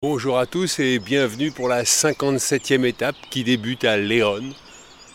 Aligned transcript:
Bonjour 0.00 0.38
à 0.38 0.46
tous 0.46 0.78
et 0.78 1.00
bienvenue 1.00 1.50
pour 1.50 1.66
la 1.66 1.82
57e 1.82 2.84
étape 2.84 3.16
qui 3.30 3.42
débute 3.42 3.84
à 3.84 3.96
Léon. 3.96 4.44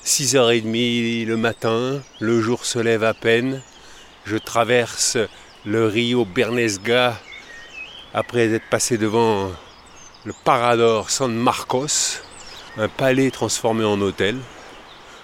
6h30 0.04 1.26
le 1.26 1.38
matin, 1.38 2.02
le 2.20 2.42
jour 2.42 2.66
se 2.66 2.80
lève 2.80 3.06
à 3.06 3.14
peine. 3.14 3.62
Je 4.26 4.36
traverse 4.36 5.18
le 5.66 5.88
Rio 5.88 6.26
Bernesga 6.26 7.18
après 8.14 8.54
être 8.54 8.70
passé 8.70 8.98
devant 8.98 9.54
le 10.26 10.34
Parador 10.44 11.10
San 11.10 11.34
Marcos, 11.34 12.20
un 12.76 12.90
palais 12.90 13.32
transformé 13.32 13.86
en 13.86 14.02
hôtel. 14.02 14.36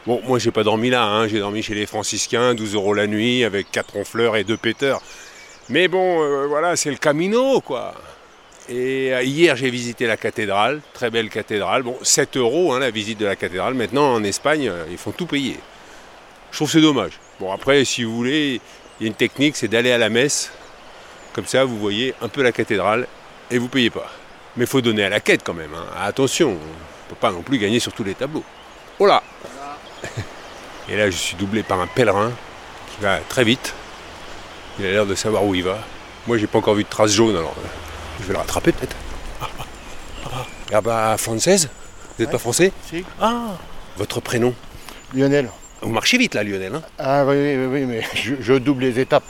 Bon, 0.08 0.22
moi 0.26 0.40
j'ai 0.40 0.52
pas 0.52 0.64
dormi 0.64 0.90
là, 0.90 1.04
hein. 1.04 1.28
j'ai 1.28 1.40
dormi 1.40 1.64
chez 1.64 1.76
les 1.76 1.86
franciscains, 1.86 2.54
12 2.54 2.76
euros 2.76 2.94
la 2.94 3.08
nuit 3.08 3.44
avec 3.44 3.70
4 3.72 3.92
ronfleurs 3.92 4.38
et 4.38 4.46
2 4.46 4.56
péteurs. 4.56 5.02
Mais 5.68 5.90
bon, 5.90 6.24
euh, 6.24 6.48
voilà, 6.48 6.78
c'est 6.78 6.92
le 6.92 6.96
Camino 6.96 7.60
quoi. 7.60 7.94
Et 8.70 9.14
euh, 9.14 9.24
hier, 9.24 9.56
j'ai 9.56 9.70
visité 9.72 10.06
la 10.06 10.16
cathédrale, 10.16 10.82
très 10.94 11.10
belle 11.10 11.30
cathédrale. 11.30 11.82
Bon, 11.84 11.98
7 12.04 12.38
euros 12.38 12.74
hein, 12.74 12.80
la 12.80 12.92
visite 12.92 13.18
de 13.20 13.26
la 13.26 13.36
cathédrale. 13.36 13.74
Maintenant, 13.74 14.14
en 14.14 14.24
Espagne, 14.24 14.70
euh, 14.70 14.86
ils 14.92 14.98
font 14.98 15.12
tout 15.12 15.26
payer. 15.26 15.58
Je 16.52 16.58
trouve 16.58 16.70
c'est 16.70 16.82
dommage. 16.82 17.14
Bon, 17.40 17.52
après, 17.52 17.84
si 17.86 18.04
vous 18.04 18.16
voulez, 18.16 18.62
il 19.00 19.04
y 19.04 19.06
a 19.06 19.08
une 19.08 19.16
technique, 19.16 19.56
c'est 19.56 19.68
d'aller 19.68 19.92
à 19.92 19.98
la 19.98 20.10
messe. 20.10 20.52
Comme 21.34 21.46
ça, 21.48 21.64
vous 21.66 21.78
voyez 21.80 22.14
un 22.22 22.28
peu 22.28 22.44
la 22.44 22.52
cathédrale 22.52 23.08
et 23.50 23.58
vous 23.58 23.70
payez 23.70 23.90
pas. 23.90 24.12
Mais 24.56 24.66
il 24.66 24.68
faut 24.68 24.82
donner 24.82 25.04
à 25.04 25.10
la 25.10 25.20
quête 25.20 25.42
quand 25.44 25.54
même. 25.54 25.74
hein. 25.74 25.86
Attention, 26.00 26.50
on 26.50 26.54
ne 26.54 27.10
peut 27.10 27.16
pas 27.20 27.32
non 27.32 27.42
plus 27.42 27.58
gagner 27.58 27.80
sur 27.80 27.94
tous 27.94 28.04
les 28.04 28.14
tableaux. 28.14 28.44
Oh 29.00 29.06
là 29.06 29.24
Et 30.90 30.96
là, 30.98 31.10
je 31.10 31.16
suis 31.16 31.36
doublé 31.36 31.64
par 31.64 31.80
un 31.80 31.88
pèlerin 31.88 32.32
qui 32.92 33.02
va 33.04 33.20
très 33.30 33.44
vite. 33.44 33.74
Il 34.80 34.86
a 34.86 34.92
l'air 34.92 35.06
de 35.06 35.16
savoir 35.16 35.44
où 35.46 35.56
il 35.56 35.64
va. 35.64 35.80
Moi, 36.28 36.38
j'ai 36.38 36.48
pas 36.48 36.58
encore 36.60 36.76
vu 36.76 36.84
de 36.84 36.90
trace 36.90 37.12
jaune, 37.14 37.36
alors 37.36 37.56
euh, 37.58 37.68
je 38.22 38.28
vais 38.28 38.34
le 38.34 38.40
rattraper 38.40 38.72
peut-être. 38.72 38.96
Ah, 39.42 39.48
ah, 39.60 39.64
ah. 40.26 40.46
Ah 40.74 40.82
bah, 40.82 41.16
française 41.18 41.70
Vous 42.18 42.24
n'êtes 42.24 42.32
pas 42.32 42.38
français 42.40 42.72
Si. 42.90 43.04
Ah 43.22 43.58
Votre 43.98 44.20
prénom 44.22 44.54
Lionel. 45.14 45.50
Vous 45.82 45.90
marchez 45.90 46.18
vite 46.18 46.36
là, 46.36 46.44
Lionel. 46.44 46.76
hein 46.76 46.82
Ah 47.00 47.26
oui, 47.26 47.36
oui, 47.58 47.66
oui, 47.66 47.86
mais 47.86 48.02
je, 48.14 48.36
je 48.40 48.54
double 48.54 48.84
les 48.84 49.00
étapes. 49.00 49.24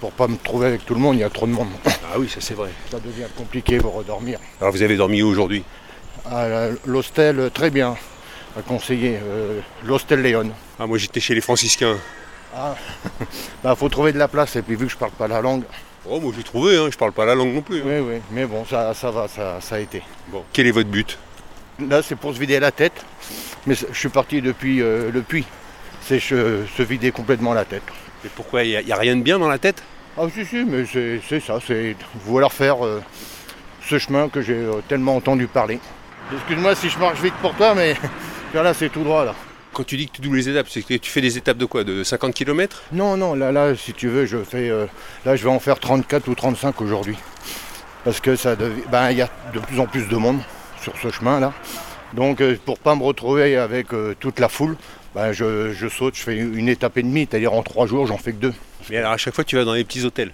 Pour 0.00 0.12
pas 0.12 0.28
me 0.28 0.36
trouver 0.36 0.66
avec 0.66 0.84
tout 0.84 0.94
le 0.94 1.00
monde, 1.00 1.16
il 1.16 1.20
y 1.20 1.24
a 1.24 1.30
trop 1.30 1.46
de 1.46 1.52
monde. 1.52 1.68
ah 1.86 2.18
oui, 2.18 2.28
ça 2.28 2.36
c'est 2.40 2.54
vrai. 2.54 2.68
Ça 2.90 2.98
devient 3.00 3.24
compliqué 3.36 3.78
pour 3.78 3.94
redormir. 3.94 4.38
Alors 4.60 4.72
vous 4.72 4.82
avez 4.82 4.96
dormi 4.96 5.22
où 5.22 5.28
aujourd'hui 5.28 5.64
Ah, 6.30 6.66
L'hostel, 6.84 7.40
euh, 7.40 7.48
très 7.50 7.70
bien. 7.70 7.96
À 8.56 8.62
conseiller. 8.62 9.18
euh, 9.22 9.60
L'hostel 9.84 10.20
Léon. 10.22 10.50
Ah 10.78 10.86
moi 10.86 10.98
j'étais 10.98 11.20
chez 11.20 11.34
les 11.34 11.40
franciscains. 11.40 11.96
Ah, 12.54 12.74
bah 13.64 13.74
faut 13.74 13.88
trouver 13.88 14.12
de 14.12 14.18
la 14.18 14.28
place. 14.28 14.54
Et 14.56 14.62
puis 14.62 14.76
vu 14.76 14.86
que 14.86 14.92
je 14.92 14.96
parle 14.98 15.12
pas 15.12 15.26
la 15.26 15.40
langue, 15.40 15.64
Oh 16.08 16.20
moi 16.20 16.32
j'ai 16.36 16.42
trouvé, 16.42 16.76
hein, 16.76 16.88
je 16.90 16.98
parle 16.98 17.12
pas 17.12 17.24
la 17.24 17.34
langue 17.34 17.54
non 17.54 17.62
plus. 17.62 17.80
hein. 17.80 17.84
oui, 17.86 17.98
oui. 18.00 18.20
Mais 18.30 18.44
bon, 18.44 18.64
ça, 18.64 18.92
ça 18.92 19.10
va, 19.10 19.26
ça, 19.26 19.60
ça 19.60 19.76
a 19.76 19.78
été. 19.78 20.02
Bon. 20.28 20.44
Quel 20.52 20.66
est 20.66 20.70
votre 20.70 20.90
but? 20.90 21.18
Là, 21.80 22.02
c'est 22.02 22.14
pour 22.14 22.34
se 22.34 22.38
vider 22.38 22.60
la 22.60 22.70
tête. 22.70 23.04
Mais 23.66 23.74
je 23.74 23.98
suis 23.98 24.10
parti 24.10 24.42
depuis 24.42 24.82
euh, 24.82 25.10
le 25.10 25.22
puits. 25.22 25.46
C'est 26.02 26.20
se, 26.20 26.82
vider 26.82 27.10
complètement 27.10 27.54
la 27.54 27.64
tête. 27.64 27.82
Et 28.24 28.28
pourquoi 28.28 28.62
il 28.64 28.84
n'y 28.84 28.92
a, 28.92 28.96
rien 28.96 29.16
de 29.16 29.22
bien 29.22 29.38
dans 29.38 29.48
la 29.48 29.58
tête? 29.58 29.82
Ah 30.18 30.26
si, 30.32 30.44
si, 30.44 30.64
mais 30.64 30.84
c'est 30.84 31.20
c'est 31.26 31.40
ça. 31.40 31.58
C'est 31.66 31.96
vouloir 32.24 32.52
faire 32.52 32.84
euh, 32.84 33.02
ce 33.86 33.98
chemin 33.98 34.28
que 34.28 34.42
j'ai 34.42 34.54
euh, 34.54 34.82
tellement 34.86 35.16
entendu 35.16 35.46
parler. 35.46 35.80
Excuse-moi 36.32 36.74
si 36.74 36.90
je 36.90 36.98
marche 36.98 37.20
vite 37.20 37.34
pour 37.40 37.54
toi, 37.54 37.74
mais 37.74 37.96
là, 38.54 38.74
c'est 38.74 38.90
tout 38.90 39.02
droit, 39.02 39.24
là. 39.24 39.34
Quand 39.74 39.82
tu 39.82 39.96
dis 39.96 40.06
que 40.06 40.12
tu 40.12 40.22
doubles 40.22 40.36
les 40.36 40.48
étapes, 40.48 40.68
c'est 40.70 40.82
que 40.82 40.94
tu 40.94 41.10
fais 41.10 41.20
des 41.20 41.36
étapes 41.36 41.58
de 41.58 41.64
quoi 41.64 41.82
De 41.82 42.04
50 42.04 42.32
km 42.32 42.84
Non, 42.92 43.16
non, 43.16 43.34
là, 43.34 43.50
là, 43.50 43.74
si 43.74 43.92
tu 43.92 44.06
veux, 44.08 44.24
je 44.24 44.38
fais, 44.38 44.70
euh, 44.70 44.86
là, 45.26 45.34
je 45.34 45.42
vais 45.42 45.50
en 45.50 45.58
faire 45.58 45.80
34 45.80 46.28
ou 46.28 46.34
35 46.36 46.80
aujourd'hui. 46.80 47.16
Parce 48.04 48.20
que 48.20 48.36
ça 48.36 48.54
ben, 48.54 49.10
il 49.10 49.18
y 49.18 49.22
a 49.22 49.28
de 49.52 49.58
plus 49.58 49.80
en 49.80 49.86
plus 49.86 50.06
de 50.06 50.16
monde 50.16 50.38
sur 50.80 50.96
ce 51.02 51.10
chemin-là. 51.10 51.52
Donc, 52.12 52.40
euh, 52.40 52.56
pour 52.64 52.78
pas 52.78 52.94
me 52.94 53.02
retrouver 53.02 53.56
avec 53.56 53.92
euh, 53.92 54.14
toute 54.20 54.38
la 54.38 54.48
foule, 54.48 54.76
ben, 55.12 55.32
je, 55.32 55.72
je 55.72 55.88
saute, 55.88 56.14
je 56.14 56.22
fais 56.22 56.36
une 56.36 56.68
étape 56.68 56.96
et 56.98 57.02
demie, 57.02 57.26
c'est-à-dire 57.28 57.52
en 57.52 57.64
trois 57.64 57.86
jours, 57.86 58.06
j'en 58.06 58.18
fais 58.18 58.30
que 58.32 58.38
deux. 58.38 58.54
Mais 58.90 58.98
alors 58.98 59.12
à 59.12 59.16
chaque 59.16 59.34
fois 59.34 59.44
tu 59.44 59.56
vas 59.56 59.64
dans 59.64 59.74
les 59.74 59.84
petits 59.84 60.04
hôtels? 60.04 60.30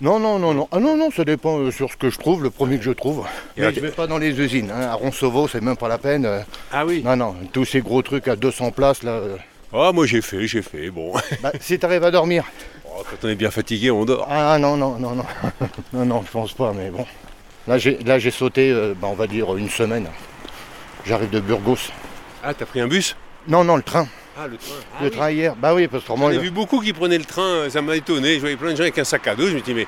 Non, 0.00 0.18
non, 0.18 0.38
non, 0.38 0.52
non. 0.52 0.68
Ah 0.72 0.78
non, 0.78 0.96
non, 0.96 1.10
ça 1.10 1.24
dépend 1.24 1.58
euh, 1.58 1.70
sur 1.70 1.90
ce 1.90 1.96
que 1.96 2.10
je 2.10 2.18
trouve, 2.18 2.42
le 2.42 2.50
premier 2.50 2.76
que 2.78 2.84
je 2.84 2.90
trouve. 2.90 3.20
Et 3.56 3.60
Mais 3.60 3.62
alors, 3.66 3.74
je 3.74 3.80
vais 3.80 3.90
pas 3.90 4.06
dans 4.06 4.18
les 4.18 4.38
usines. 4.38 4.70
hein. 4.70 4.88
À 4.90 4.94
Ronsovo, 4.94 5.48
c'est 5.48 5.62
même 5.62 5.76
pas 5.76 5.88
la 5.88 5.96
peine. 5.98 6.26
euh. 6.26 6.40
Ah 6.70 6.84
oui 6.84 7.02
Non, 7.02 7.16
non, 7.16 7.34
tous 7.52 7.64
ces 7.64 7.80
gros 7.80 8.02
trucs 8.02 8.28
à 8.28 8.36
200 8.36 8.72
places, 8.72 9.02
là. 9.02 9.12
euh. 9.12 9.36
Oh 9.72 9.90
moi 9.92 10.06
j'ai 10.06 10.20
fait, 10.22 10.46
j'ai 10.46 10.62
fait, 10.62 10.90
bon. 10.90 11.12
Bah, 11.42 11.50
si 11.60 11.78
t'arrives 11.78 12.04
à 12.04 12.10
dormir. 12.10 12.44
Oh, 12.84 13.02
quand 13.10 13.26
on 13.26 13.28
est 13.30 13.34
bien 13.34 13.50
fatigué, 13.50 13.90
on 13.90 14.04
dort. 14.04 14.26
Ah 14.30 14.58
non, 14.58 14.76
non, 14.76 14.98
non, 14.98 15.12
non. 15.14 15.24
non, 15.94 16.04
non, 16.04 16.22
je 16.26 16.30
pense 16.30 16.52
pas, 16.52 16.72
mais 16.74 16.90
bon. 16.90 17.04
Là, 17.66 17.78
j'ai, 17.78 17.98
là, 18.04 18.18
j'ai 18.18 18.30
sauté, 18.30 18.70
euh, 18.70 18.94
bah, 19.00 19.08
on 19.10 19.14
va 19.14 19.26
dire, 19.26 19.56
une 19.56 19.70
semaine. 19.70 20.06
J'arrive 21.06 21.30
de 21.30 21.40
Burgos. 21.40 21.78
Ah 22.44 22.52
t'as 22.54 22.66
pris 22.66 22.80
un 22.80 22.86
bus? 22.86 23.16
Non, 23.48 23.64
non, 23.64 23.76
le 23.76 23.82
train. 23.82 24.06
Ah 24.38 24.46
le 24.48 24.56
train. 24.56 24.74
le 25.02 25.10
train 25.10 25.30
hier. 25.30 25.54
Bah 25.56 25.74
oui, 25.74 25.86
parce 25.88 26.04
que 26.04 26.08
J'en 26.16 26.30
ai 26.30 26.38
vu 26.38 26.50
beaucoup 26.50 26.80
qui 26.80 26.92
prenaient 26.92 27.18
le 27.18 27.24
train, 27.24 27.70
ça 27.70 27.80
m'a 27.80 27.96
étonné. 27.96 28.34
Je 28.34 28.40
voyais 28.40 28.56
plein 28.56 28.72
de 28.72 28.76
gens 28.76 28.82
avec 28.82 28.98
un 28.98 29.04
sac 29.04 29.26
à 29.28 29.34
dos, 29.34 29.46
je 29.48 29.54
me 29.54 29.60
dis 29.60 29.72
mais 29.72 29.86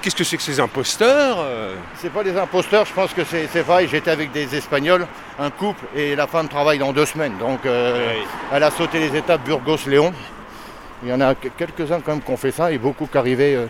qu'est-ce 0.00 0.16
que 0.16 0.24
c'est 0.24 0.38
que 0.38 0.42
ces 0.42 0.58
imposteurs 0.58 1.36
euh? 1.40 1.74
C'est 1.96 2.10
pas 2.12 2.24
des 2.24 2.36
imposteurs, 2.36 2.86
je 2.86 2.92
pense 2.94 3.12
que 3.12 3.22
c'est, 3.24 3.46
vrai. 3.60 3.86
J'étais 3.88 4.10
avec 4.10 4.32
des 4.32 4.54
Espagnols, 4.56 5.06
un 5.38 5.50
couple, 5.50 5.84
et 5.94 6.16
la 6.16 6.26
femme 6.26 6.48
travaille 6.48 6.78
dans 6.78 6.92
deux 6.94 7.04
semaines. 7.06 7.36
Donc, 7.38 7.66
euh, 7.66 8.06
Ouais. 8.08 8.22
elle 8.52 8.62
a 8.62 8.70
sauté 8.70 8.98
les 9.00 9.14
étapes 9.16 9.44
Burgos-Léon. 9.44 10.12
Il 11.02 11.08
y 11.10 11.12
en 11.12 11.20
a 11.20 11.34
que- 11.34 11.48
quelques-uns 11.48 12.00
quand 12.00 12.12
même 12.12 12.22
qui 12.22 12.30
ont 12.30 12.36
fait 12.38 12.52
ça, 12.52 12.72
et 12.72 12.78
beaucoup 12.78 13.06
qui 13.06 13.18
arrivaient 13.18 13.54
euh, 13.54 13.66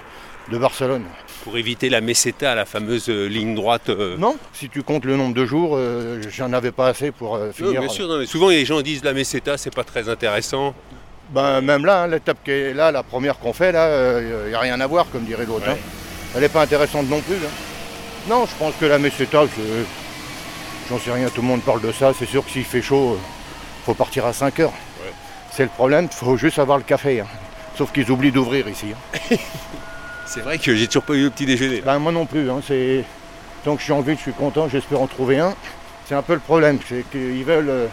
de 0.51 0.59
Barcelone. 0.59 1.05
Pour 1.45 1.57
éviter 1.57 1.89
la 1.89 2.01
meseta, 2.03 2.55
la 2.55 2.67
fameuse 2.67 3.09
euh, 3.09 3.27
ligne 3.27 3.55
droite. 3.55 3.89
euh. 3.89 4.17
Non, 4.19 4.37
si 4.53 4.69
tu 4.69 4.83
comptes 4.83 5.05
le 5.07 5.17
nombre 5.17 5.35
de 5.35 5.47
jours, 5.47 5.75
euh, 5.75 6.21
j'en 6.31 6.53
avais 6.53 6.71
pas 6.71 6.89
assez 6.89 7.11
pour 7.13 7.39
Non, 7.39 7.53
finir. 7.53 7.81
bien 7.81 7.89
sûr, 7.89 8.07
non, 8.09 8.19
mais 8.19 8.27
souvent 8.27 8.49
les 8.51 8.65
gens 8.67 8.83
disent 8.83 9.03
la 9.05 9.15
meseta 9.15 9.57
c'est 9.57 9.75
pas 9.75 9.85
très 9.85 10.09
intéressant. 10.11 10.75
Ben, 11.31 11.61
même 11.63 11.87
là, 11.87 12.03
hein, 12.03 12.07
l'étape 12.09 12.39
qui 12.45 12.51
est 12.51 12.75
là, 12.75 12.91
la 12.93 13.03
première 13.03 13.39
qu'on 13.39 13.53
fait, 13.53 13.73
là, 13.73 14.21
il 14.21 14.49
n'y 14.49 14.55
a 14.55 14.59
rien 14.59 14.81
à 14.81 14.87
voir, 14.87 15.07
comme 15.11 15.25
dirait 15.25 15.47
l'autre. 15.47 15.67
Ouais. 15.67 15.73
hein. 15.75 15.79
Elle 16.35 16.43
n'est 16.43 16.49
pas 16.49 16.63
intéressante 16.63 17.09
non 17.09 17.21
plus. 17.21 17.37
hein. 17.37 18.29
Non, 18.29 18.45
je 18.47 18.55
pense 18.59 18.75
que 18.79 18.85
la 18.85 18.99
meseta, 18.99 19.45
je- 19.47 19.85
j'en 20.91 20.99
sais 20.99 21.13
rien, 21.13 21.29
tout 21.29 21.41
le 21.41 21.47
monde 21.49 21.63
parle 21.63 21.81
de 21.81 21.93
ça. 21.93 22.13
C'est 22.19 22.27
sûr 22.27 22.45
que 22.45 22.51
s'il 22.51 22.65
fait 22.65 22.83
chaud, 22.83 23.17
il 23.19 23.85
faut 23.87 23.95
partir 23.95 24.27
à 24.27 24.33
5 24.33 24.59
heures. 24.61 24.71
Ouais. 25.03 25.13
C'est 25.53 25.63
le 25.63 25.69
problème, 25.71 26.09
il 26.11 26.15
faut 26.15 26.37
juste 26.37 26.59
avoir 26.59 26.77
le 26.79 26.85
café. 26.85 27.23
Sauf 27.79 27.93
qu'ils 27.93 28.11
oublient 28.11 28.33
d'ouvrir 28.33 28.69
ici. 28.69 28.89
C'est 30.33 30.43
vrai 30.43 30.59
que 30.59 30.77
j'ai 30.77 30.87
toujours 30.87 31.03
pas 31.03 31.15
eu 31.15 31.25
le 31.25 31.31
petit 31.31 31.45
déjeuner. 31.45 31.81
Ben, 31.81 31.99
moi 31.99 32.13
non 32.13 32.25
plus. 32.25 32.49
hein, 32.49 32.61
c'est... 32.65 33.05
Tant 33.65 33.75
que 33.75 33.81
je 33.81 33.85
suis 33.85 33.93
en 33.93 34.01
ville, 34.01 34.17
je 34.17 34.23
suis 34.23 34.33
content, 34.33 34.69
j'espère 34.69 35.01
en 35.01 35.09
trouver 35.09 35.41
un. 35.41 35.55
C'est 36.07 36.15
un 36.15 36.23
peu 36.23 36.35
le 36.35 36.39
problème, 36.41 36.79
c'est 36.89 37.05
qu'ils 37.11 37.45
veulent 37.45 37.69
euh, 37.69 37.87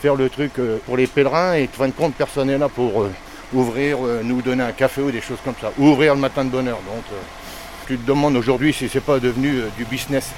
faire 0.00 0.14
le 0.14 0.30
truc 0.30 0.52
euh, 0.58 0.78
pour 0.86 0.96
les 0.96 1.06
pèlerins 1.06 1.52
et 1.54 1.64
en 1.64 1.76
fin 1.76 1.86
de 1.88 1.92
compte, 1.92 2.14
personne 2.14 2.46
n'est 2.48 2.56
là 2.56 2.70
pour 2.70 3.02
euh, 3.02 3.10
ouvrir, 3.52 3.98
nous 4.22 4.40
donner 4.40 4.64
un 4.64 4.72
café 4.72 5.02
ou 5.02 5.10
des 5.10 5.20
choses 5.20 5.36
comme 5.44 5.54
ça. 5.60 5.70
Ou 5.78 5.88
ouvrir 5.88 6.14
le 6.14 6.20
matin 6.20 6.46
de 6.46 6.50
bonne 6.50 6.66
heure. 6.66 6.80
Donc, 6.86 7.04
tu 7.86 7.98
te 7.98 8.06
demandes 8.06 8.36
aujourd'hui 8.36 8.72
si 8.72 8.88
c'est 8.88 9.04
pas 9.04 9.18
devenu 9.20 9.64
du 9.76 9.84
business. 9.84 10.30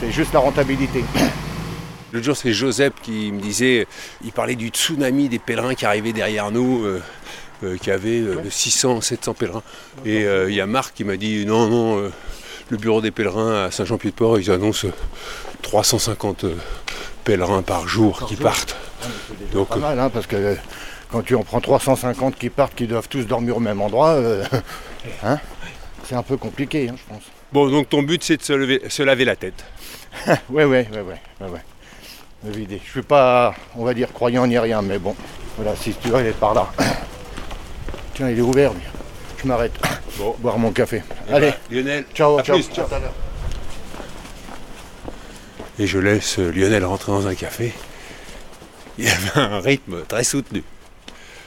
C'est 0.00 0.10
juste 0.10 0.32
la 0.32 0.40
rentabilité. 0.40 1.04
L'autre 2.12 2.24
jour, 2.24 2.36
c'est 2.36 2.54
Joseph 2.54 2.94
qui 3.02 3.30
me 3.30 3.40
disait, 3.40 3.86
il 4.24 4.32
parlait 4.32 4.56
du 4.56 4.68
tsunami 4.68 5.28
des 5.28 5.38
pèlerins 5.38 5.74
qui 5.74 5.84
arrivaient 5.84 6.14
derrière 6.14 6.50
nous, 6.50 6.86
qui 7.80 7.90
avait 7.90 8.20
euh, 8.20 8.42
600, 8.50 9.00
700 9.00 9.34
pèlerins. 9.34 9.62
Et 10.04 10.24
euh, 10.24 10.50
il 10.50 10.54
y 10.56 10.60
a 10.60 10.66
Marc 10.66 10.94
qui 10.94 11.04
m'a 11.04 11.16
dit, 11.16 11.44
non, 11.46 11.68
non, 11.68 11.98
euh, 11.98 12.12
le 12.70 12.76
bureau 12.76 13.00
des 13.00 13.10
pèlerins 13.10 13.64
à 13.64 13.70
Saint-Jean-Pied-de-Port, 13.70 14.38
ils 14.38 14.50
annoncent 14.50 14.86
euh, 14.88 14.92
350 15.62 16.44
euh, 16.44 16.54
pèlerins 17.24 17.62
par 17.62 17.86
jour 17.88 18.24
qui 18.26 18.34
jour. 18.36 18.44
partent. 18.44 18.76
Donc, 19.52 19.68
Pas 19.68 19.76
mal, 19.76 19.98
hein, 19.98 20.10
parce 20.10 20.26
que 20.26 20.36
euh, 20.36 20.54
quand 21.10 21.22
tu 21.22 21.34
en 21.34 21.42
prends 21.42 21.60
350 21.60 22.36
qui 22.36 22.50
partent, 22.50 22.74
qui 22.74 22.86
doivent 22.86 23.08
tous 23.08 23.24
dormir 23.26 23.56
au 23.56 23.60
même 23.60 23.80
endroit, 23.80 24.10
euh, 24.10 24.44
hein, 25.22 25.38
c'est 26.04 26.14
un 26.14 26.22
peu 26.22 26.36
compliqué, 26.36 26.88
hein, 26.88 26.94
je 26.96 27.14
pense. 27.14 27.22
Bon, 27.52 27.68
donc 27.70 27.88
ton 27.88 28.02
but, 28.02 28.22
c'est 28.24 28.36
de 28.38 28.42
se, 28.42 28.52
lever- 28.52 28.88
se 28.88 29.02
laver 29.02 29.24
la 29.24 29.36
tête. 29.36 29.64
Ouais, 30.26 30.64
ouais, 30.64 30.64
ouais, 30.64 30.88
ouais, 30.92 31.02
ouais, 31.40 31.48
ouais. 31.48 31.60
Me 32.44 32.52
vider. 32.52 32.80
Je 32.84 32.90
suis 32.90 33.02
pas, 33.02 33.54
on 33.76 33.84
va 33.84 33.94
dire, 33.94 34.12
croyant 34.12 34.46
ni 34.46 34.58
rien, 34.58 34.80
mais 34.82 34.98
bon, 34.98 35.14
voilà, 35.56 35.74
si 35.76 35.92
tu 35.94 36.08
veux, 36.08 36.20
il 36.20 36.26
est 36.26 36.32
par 36.38 36.54
là. 36.54 36.68
Tiens, 38.14 38.30
il 38.30 38.38
est 38.38 38.42
ouvert, 38.42 38.72
lui. 38.72 38.82
Je 39.42 39.48
m'arrête. 39.48 39.72
Bon. 40.18 40.36
Boire 40.38 40.58
mon 40.58 40.70
café. 40.70 41.02
Allez, 41.30 41.52
Lionel, 41.70 42.04
ciao, 42.14 42.38
à 42.38 42.42
ciao. 42.42 42.56
plus, 42.56 42.72
ciao. 42.72 42.86
Et 45.78 45.86
je 45.86 45.98
laisse 45.98 46.38
Lionel 46.38 46.84
rentrer 46.84 47.12
dans 47.12 47.26
un 47.26 47.34
café. 47.34 47.72
Il 48.98 49.08
avait 49.08 49.40
un 49.40 49.60
rythme 49.60 50.04
très 50.06 50.22
soutenu. 50.22 50.62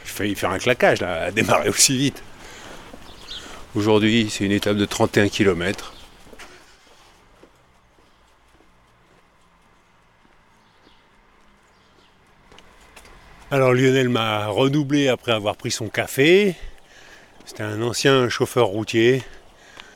J'ai 0.05 0.11
failli 0.11 0.35
faire 0.35 0.51
un 0.51 0.59
claquage 0.59 0.99
là, 0.99 1.23
à 1.23 1.31
démarrer 1.31 1.69
aussi 1.69 1.97
vite. 1.97 2.21
Aujourd'hui, 3.75 4.29
c'est 4.29 4.43
une 4.43 4.51
étape 4.51 4.75
de 4.75 4.85
31 4.85 5.29
km. 5.29 5.93
Alors 13.49 13.73
Lionel 13.73 14.09
m'a 14.09 14.47
redoublé 14.47 15.07
après 15.07 15.31
avoir 15.31 15.55
pris 15.55 15.71
son 15.71 15.87
café. 15.87 16.55
C'était 17.45 17.63
un 17.63 17.81
ancien 17.81 18.27
chauffeur 18.27 18.65
routier. 18.65 19.23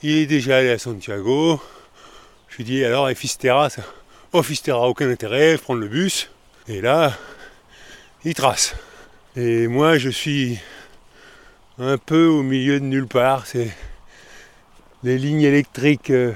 Il 0.04 0.16
est 0.16 0.26
déjà 0.26 0.60
allé 0.60 0.70
à 0.70 0.78
Santiago. 0.78 1.62
Je 2.48 2.56
lui 2.56 2.64
dis 2.64 2.86
alors, 2.86 3.10
Ephisterra, 3.10 3.70
ça... 3.70 3.82
oh, 4.32 4.42
aucun 4.70 5.10
intérêt, 5.10 5.58
prendre 5.58 5.82
le 5.82 5.90
bus. 5.90 6.32
Et 6.70 6.80
là, 6.80 7.18
il 8.24 8.36
trace. 8.36 8.74
Et 9.36 9.68
moi, 9.68 9.98
je 9.98 10.10
suis 10.10 10.58
un 11.78 11.98
peu 11.98 12.28
au 12.28 12.44
milieu 12.44 12.80
de 12.80 12.86
nulle 12.86 13.08
part. 13.08 13.48
C'est 13.48 13.72
des 15.04 15.18
lignes 15.18 15.42
électriques 15.42 16.10
euh, 16.10 16.32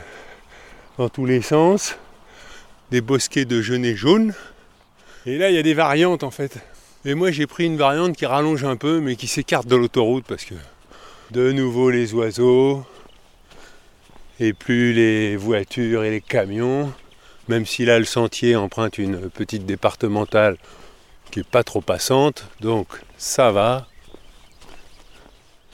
dans 0.98 1.08
tous 1.08 1.26
les 1.26 1.42
sens, 1.42 1.96
des 2.92 3.00
bosquets 3.00 3.46
de 3.46 3.62
genêts 3.62 3.96
jaunes. 3.96 4.34
Et 5.26 5.38
là, 5.38 5.50
il 5.50 5.56
y 5.56 5.60
a 5.60 5.64
des 5.64 5.74
variantes 5.74 6.24
en 6.24 6.32
fait. 6.32 6.60
Et 7.08 7.14
moi, 7.14 7.30
j'ai 7.30 7.46
pris 7.46 7.66
une 7.66 7.78
variante 7.78 8.18
qui 8.18 8.26
rallonge 8.26 8.64
un 8.64 8.78
peu, 8.78 9.00
mais 9.00 9.16
qui 9.16 9.28
s'écarte 9.28 9.68
de 9.68 9.76
l'autoroute 9.76 10.26
parce 10.28 10.44
que 10.44 10.56
de 11.30 11.52
nouveau 11.52 11.92
les 11.92 12.16
oiseaux, 12.16 12.84
et 14.40 14.54
plus 14.54 14.92
les 14.92 15.36
voitures 15.36 16.04
et 16.04 16.10
les 16.10 16.22
camions, 16.22 16.92
même 17.48 17.68
si 17.68 17.86
là 17.86 18.00
le 18.00 18.06
sentier 18.06 18.56
emprunte 18.56 18.98
une 18.98 19.30
petite 19.30 19.68
départementale 19.68 20.58
qui 21.30 21.40
n'est 21.40 21.46
pas 21.46 21.64
trop 21.64 21.82
passante, 21.82 22.48
donc 22.60 22.88
ça 23.18 23.52
va. 23.52 23.86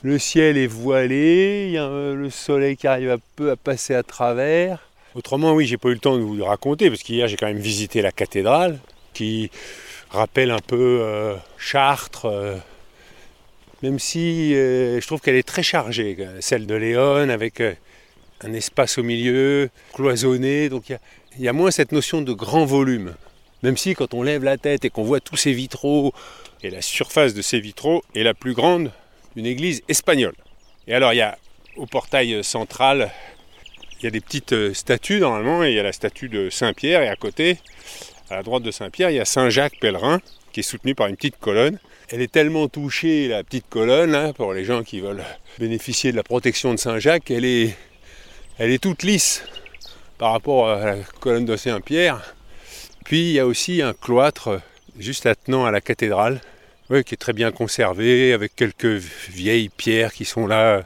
Le 0.04 0.20
ciel 0.20 0.58
est 0.58 0.68
voilé, 0.68 1.68
il 1.68 1.74
y 1.74 1.78
a 1.78 1.88
le 1.88 2.30
soleil 2.30 2.76
qui 2.76 2.88
arrive 2.88 3.12
un 3.12 3.20
peu 3.38 3.52
à 3.52 3.56
passer 3.56 3.96
à 3.96 4.04
travers. 4.04 4.80
Autrement, 5.16 5.54
oui, 5.54 5.66
j'ai 5.66 5.78
pas 5.78 5.90
eu 5.90 5.94
le 5.94 6.00
temps 6.00 6.18
de 6.18 6.24
vous 6.24 6.36
le 6.36 6.44
raconter, 6.44 6.90
parce 6.90 7.04
qu'hier 7.04 7.30
j'ai 7.30 7.38
quand 7.38 7.48
même 7.48 7.58
visité 7.58 8.02
la 8.02 8.12
cathédrale, 8.12 8.80
qui 9.14 9.50
rappelle 10.12 10.52
un 10.52 10.60
peu 10.60 11.00
euh, 11.02 11.36
Chartres, 11.58 12.26
euh, 12.26 12.56
même 13.82 14.00
si 14.00 14.54
euh, 14.56 15.00
je 15.00 15.08
trouve 15.08 15.22
qu'elle 15.22 15.36
est 15.36 15.48
très 15.48 15.64
chargée, 15.64 16.18
celle 16.40 16.68
de 16.68 16.76
Léon, 16.76 17.30
avec 17.30 17.62
un 18.42 18.54
espace 18.54 18.98
au 18.98 19.04
milieu, 19.04 19.70
cloisonné, 19.94 20.70
donc 20.70 20.90
il 20.90 21.42
y, 21.42 21.48
a 21.48 21.54
moins 21.54 21.72
cette 21.72 21.92
notion 21.92 22.22
de 22.22 22.34
grand 22.34 22.66
volume. 22.66 23.16
Même 23.64 23.78
si 23.78 23.94
quand 23.94 24.14
on 24.14 24.24
lève 24.24 24.44
la 24.44 24.58
tête 24.58 24.86
et 24.86 24.90
qu'on 24.90 25.04
voit 25.04 25.20
tous 25.20 25.38
ces 25.38 25.54
vitraux, 25.54 26.14
et 26.64 26.70
la 26.70 26.82
surface 26.82 27.34
de 27.34 27.42
ces 27.42 27.60
vitraux 27.60 28.04
est 28.16 28.24
la 28.24 28.34
plus 28.34 28.54
grande 28.54 28.92
d'une 29.36 29.46
église 29.46 29.82
espagnole. 29.88 30.36
Et 30.88 30.94
alors 30.94 31.14
il 31.14 31.18
y 31.18 31.22
a 31.22 31.38
au 31.78 31.86
portail 31.86 32.44
central, 32.44 33.12
il 34.00 34.06
y 34.06 34.08
a 34.08 34.12
des 34.12 34.20
petites 34.20 34.74
statues 34.74 35.20
normalement, 35.20 35.64
et 35.64 35.70
il 35.70 35.76
y 35.76 35.80
a 35.80 35.84
la 35.84 35.94
statue 35.94 36.28
de 36.28 36.50
Saint-Pierre, 36.50 37.02
et 37.02 37.08
à 37.08 37.16
côté, 37.16 37.58
à 38.32 38.36
la 38.36 38.44
droite 38.44 38.64
de 38.64 38.72
Saint-Pierre, 38.72 39.10
il 39.10 39.18
y 39.18 39.20
a 39.20 39.26
Saint-Jacques 39.26 39.78
pèlerin, 39.82 40.22
qui 40.54 40.62
est 40.62 40.64
soutenu 40.64 40.96
par 40.96 41.08
une 41.08 41.18
petite 41.18 41.38
colonne. 41.38 41.80
Elle 42.10 42.22
est 42.22 42.32
tellement 42.32 42.70
touchée, 42.70 43.28
la 43.28 43.44
petite 43.44 43.68
colonne, 43.70 44.16
hein, 44.16 44.32
pour 44.32 44.54
les 44.54 44.64
gens 44.64 44.84
qui 44.84 45.02
veulent 45.02 45.24
bénéficier 45.60 46.14
de 46.14 46.18
la 46.18 46.24
protection 46.24 46.74
de 46.74 46.80
Saint-Jacques, 46.80 47.30
elle 47.30 47.46
est 47.46 47.76
elle 48.58 48.72
est 48.72 48.82
toute 48.82 49.04
lisse 49.04 49.44
par 50.18 50.32
rapport 50.32 50.70
à 50.70 50.86
la 50.86 50.96
colonne 51.20 51.46
de 51.46 51.58
Saint-Pierre. 51.58 52.36
Puis 53.04 53.22
il 53.22 53.32
y 53.34 53.40
a 53.40 53.46
aussi 53.46 53.82
un 53.82 53.94
cloître 53.94 54.62
juste 54.98 55.26
attenant 55.26 55.66
à 55.66 55.72
la 55.72 55.82
cathédrale, 55.82 56.40
qui 56.90 57.14
est 57.14 57.20
très 57.20 57.34
bien 57.34 57.52
conservé, 57.52 58.32
avec 58.32 58.56
quelques 58.56 59.02
vieilles 59.30 59.70
pierres 59.70 60.14
qui 60.14 60.24
sont 60.24 60.48
là, 60.48 60.86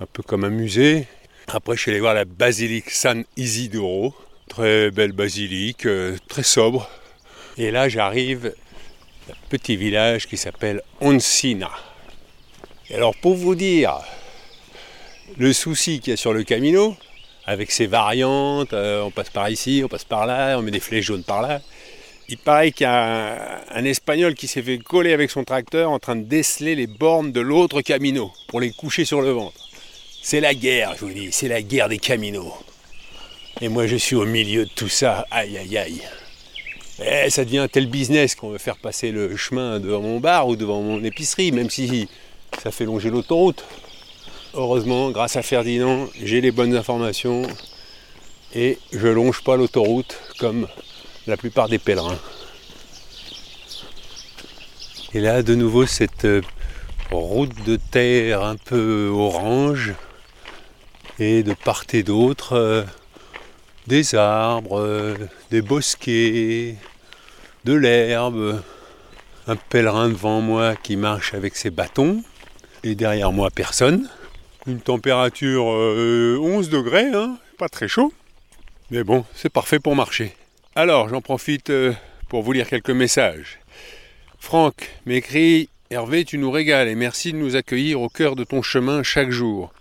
un 0.00 0.06
peu 0.06 0.22
comme 0.22 0.44
un 0.44 0.50
musée. 0.50 1.06
Après, 1.48 1.76
je 1.76 1.82
suis 1.82 1.90
allé 1.90 2.00
voir 2.00 2.14
la 2.14 2.24
basilique 2.24 2.90
San 2.90 3.24
Isidoro, 3.36 4.14
très 4.52 4.90
belle 4.90 5.12
basilique, 5.12 5.86
euh, 5.86 6.18
très 6.28 6.42
sobre. 6.42 6.86
Et 7.56 7.70
là, 7.70 7.88
j'arrive 7.88 8.52
à 9.26 9.32
un 9.32 9.36
petit 9.48 9.76
village 9.76 10.26
qui 10.26 10.36
s'appelle 10.36 10.82
Onsina. 11.00 11.70
Et 12.90 12.96
alors, 12.96 13.16
pour 13.16 13.34
vous 13.34 13.54
dire 13.54 13.94
le 15.38 15.54
souci 15.54 16.00
qu'il 16.00 16.10
y 16.10 16.14
a 16.14 16.16
sur 16.18 16.34
le 16.34 16.42
Camino, 16.42 16.94
avec 17.46 17.70
ses 17.70 17.86
variantes, 17.86 18.74
euh, 18.74 19.00
on 19.00 19.10
passe 19.10 19.30
par 19.30 19.48
ici, 19.48 19.80
on 19.86 19.88
passe 19.88 20.04
par 20.04 20.26
là, 20.26 20.58
on 20.58 20.62
met 20.62 20.70
des 20.70 20.80
flèches 20.80 21.06
jaunes 21.06 21.24
par 21.24 21.40
là. 21.40 21.62
Il 22.28 22.36
paraît 22.36 22.72
qu'il 22.72 22.84
y 22.84 22.90
a 22.90 23.62
un, 23.70 23.84
Espagnol 23.86 24.34
qui 24.34 24.48
s'est 24.48 24.62
fait 24.62 24.76
coller 24.76 25.14
avec 25.14 25.30
son 25.30 25.44
tracteur 25.44 25.90
en 25.90 25.98
train 25.98 26.14
de 26.14 26.24
déceler 26.24 26.74
les 26.74 26.86
bornes 26.86 27.32
de 27.32 27.40
l'autre 27.40 27.80
Camino 27.80 28.30
pour 28.48 28.60
les 28.60 28.70
coucher 28.70 29.06
sur 29.06 29.22
le 29.22 29.30
ventre. 29.30 29.66
C'est 30.22 30.40
la 30.40 30.52
guerre, 30.52 30.92
je 30.96 31.06
vous 31.06 31.12
dis, 31.12 31.32
c'est 31.32 31.48
la 31.48 31.62
guerre 31.62 31.88
des 31.88 31.98
Caminos. 31.98 32.52
Et 33.60 33.68
moi 33.68 33.86
je 33.86 33.96
suis 33.96 34.16
au 34.16 34.24
milieu 34.24 34.64
de 34.64 34.70
tout 34.70 34.88
ça, 34.88 35.26
aïe 35.30 35.56
aïe 35.56 35.76
aïe. 35.78 36.02
Eh, 37.04 37.30
ça 37.30 37.44
devient 37.44 37.58
un 37.58 37.68
tel 37.68 37.86
business 37.86 38.34
qu'on 38.34 38.50
veut 38.50 38.58
faire 38.58 38.76
passer 38.76 39.12
le 39.12 39.36
chemin 39.36 39.80
devant 39.80 40.02
mon 40.02 40.20
bar 40.20 40.48
ou 40.48 40.56
devant 40.56 40.82
mon 40.82 41.02
épicerie, 41.02 41.50
même 41.52 41.70
si 41.70 42.08
ça 42.62 42.70
fait 42.70 42.84
longer 42.84 43.10
l'autoroute. 43.10 43.64
Heureusement, 44.54 45.10
grâce 45.10 45.36
à 45.36 45.42
Ferdinand, 45.42 46.08
j'ai 46.22 46.40
les 46.40 46.50
bonnes 46.50 46.76
informations 46.76 47.42
et 48.54 48.78
je 48.92 49.08
longe 49.08 49.42
pas 49.42 49.56
l'autoroute 49.56 50.18
comme 50.38 50.68
la 51.26 51.36
plupart 51.36 51.68
des 51.68 51.78
pèlerins. 51.78 52.18
Et 55.14 55.20
là, 55.20 55.42
de 55.42 55.54
nouveau, 55.54 55.86
cette 55.86 56.24
euh, 56.24 56.42
route 57.10 57.52
de 57.64 57.76
terre 57.76 58.42
un 58.42 58.56
peu 58.56 59.10
orange 59.12 59.94
et 61.18 61.42
de 61.42 61.54
part 61.54 61.84
et 61.92 62.02
d'autre, 62.02 62.54
euh, 62.54 62.82
des 63.86 64.14
arbres, 64.14 65.16
des 65.50 65.62
bosquets, 65.62 66.76
de 67.64 67.72
l'herbe, 67.72 68.62
un 69.46 69.56
pèlerin 69.56 70.08
devant 70.08 70.40
moi 70.40 70.76
qui 70.76 70.96
marche 70.96 71.34
avec 71.34 71.56
ses 71.56 71.70
bâtons 71.70 72.22
et 72.84 72.94
derrière 72.94 73.32
moi 73.32 73.50
personne 73.54 74.08
une 74.66 74.80
température 74.80 75.64
11 75.64 75.74
euh, 75.74 76.70
degrés, 76.70 77.08
hein, 77.12 77.38
pas 77.58 77.68
très 77.68 77.88
chaud. 77.88 78.12
Mais 78.90 79.04
bon, 79.04 79.24
c'est 79.34 79.48
parfait 79.48 79.80
pour 79.80 79.96
marcher. 79.96 80.34
Alors, 80.74 81.08
j'en 81.08 81.20
profite 81.20 81.70
euh, 81.70 81.92
pour 82.28 82.42
vous 82.42 82.52
lire 82.52 82.68
quelques 82.68 82.90
messages. 82.90 83.58
Franck 84.38 84.90
m'écrit 85.06 85.68
Hervé, 85.90 86.24
tu 86.24 86.38
nous 86.38 86.50
régales 86.50 86.88
et 86.88 86.94
merci 86.94 87.32
de 87.32 87.38
nous 87.38 87.56
accueillir 87.56 88.00
au 88.00 88.08
cœur 88.08 88.36
de 88.36 88.44
ton 88.44 88.62
chemin 88.62 89.02
chaque 89.02 89.30
jour. 89.30 89.72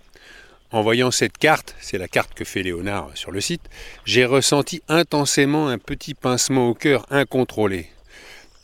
En 0.72 0.84
voyant 0.84 1.12
cette 1.12 1.38
carte, 1.38 1.76
c'est 1.82 1.98
la 1.98 2.08
carte 2.08 2.34
que 2.34 2.46
fait 2.46 2.64
Léonard 2.64 3.12
sur 3.16 3.32
le 3.32 3.42
site, 3.42 3.70
j'ai 4.06 4.24
ressenti 4.24 4.82
intensément 4.88 5.68
un 5.68 5.78
petit 5.78 6.14
pincement 6.14 6.70
au 6.70 6.74
cœur 6.74 7.06
incontrôlé. 7.10 7.88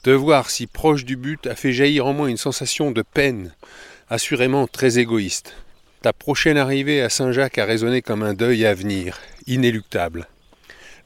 De 0.05 0.13
voir 0.13 0.49
si 0.49 0.67
proche 0.67 1.03
du 1.03 1.17
but 1.17 1.47
a 1.47 1.55
fait 1.55 1.73
jaillir 1.73 2.05
en 2.05 2.13
moi 2.13 2.29
une 2.29 2.37
sensation 2.37 2.91
de 2.91 3.01
peine, 3.01 3.53
assurément 4.09 4.67
très 4.67 4.99
égoïste. 4.99 5.53
Ta 6.01 6.13
prochaine 6.13 6.57
arrivée 6.57 7.01
à 7.01 7.09
Saint-Jacques 7.09 7.57
a 7.57 7.65
résonné 7.65 8.01
comme 8.01 8.23
un 8.23 8.33
deuil 8.33 8.65
à 8.65 8.73
venir, 8.73 9.19
inéluctable. 9.45 10.29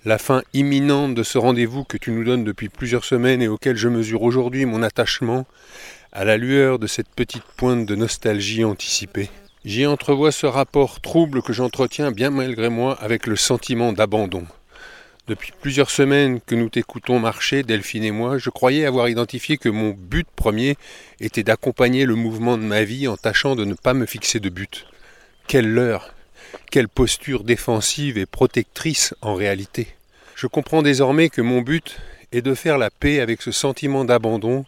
La 0.05 0.19
fin 0.19 0.43
imminente 0.53 1.15
de 1.15 1.23
ce 1.23 1.39
rendez-vous 1.39 1.83
que 1.83 1.97
tu 1.97 2.11
nous 2.11 2.23
donnes 2.23 2.43
depuis 2.43 2.69
plusieurs 2.69 3.05
semaines 3.05 3.41
et 3.41 3.47
auquel 3.47 3.75
je 3.75 3.87
mesure 3.87 4.21
aujourd'hui 4.21 4.65
mon 4.65 4.83
attachement, 4.83 5.47
à 6.11 6.25
la 6.25 6.37
lueur 6.37 6.77
de 6.77 6.85
cette 6.85 7.09
petite 7.09 7.45
pointe 7.57 7.87
de 7.87 7.95
nostalgie 7.95 8.63
anticipée. 8.63 9.31
J'y 9.63 9.85
entrevois 9.85 10.31
ce 10.31 10.47
rapport 10.47 11.01
trouble 11.01 11.43
que 11.43 11.53
j'entretiens 11.53 12.11
bien 12.11 12.31
malgré 12.31 12.69
moi 12.69 12.97
avec 12.99 13.27
le 13.27 13.35
sentiment 13.35 13.93
d'abandon. 13.93 14.47
Depuis 15.27 15.53
plusieurs 15.61 15.91
semaines 15.91 16.41
que 16.41 16.55
nous 16.55 16.67
t'écoutons 16.67 17.19
marcher, 17.19 17.61
Delphine 17.61 18.03
et 18.03 18.11
moi, 18.11 18.39
je 18.39 18.49
croyais 18.49 18.87
avoir 18.87 19.07
identifié 19.07 19.57
que 19.57 19.69
mon 19.69 19.91
but 19.91 20.27
premier 20.35 20.77
était 21.19 21.43
d'accompagner 21.43 22.05
le 22.05 22.15
mouvement 22.15 22.57
de 22.57 22.63
ma 22.63 22.83
vie 22.83 23.07
en 23.07 23.17
tâchant 23.17 23.55
de 23.55 23.63
ne 23.63 23.75
pas 23.75 23.93
me 23.93 24.07
fixer 24.07 24.39
de 24.39 24.49
but. 24.49 24.87
Quelle 25.47 25.71
leurre 25.71 26.15
Quelle 26.71 26.89
posture 26.89 27.43
défensive 27.43 28.17
et 28.17 28.25
protectrice 28.25 29.13
en 29.21 29.35
réalité 29.35 29.89
Je 30.33 30.47
comprends 30.47 30.81
désormais 30.81 31.29
que 31.29 31.41
mon 31.43 31.61
but 31.61 31.99
est 32.31 32.41
de 32.41 32.55
faire 32.55 32.79
la 32.79 32.89
paix 32.89 33.19
avec 33.19 33.43
ce 33.43 33.51
sentiment 33.51 34.05
d'abandon 34.05 34.65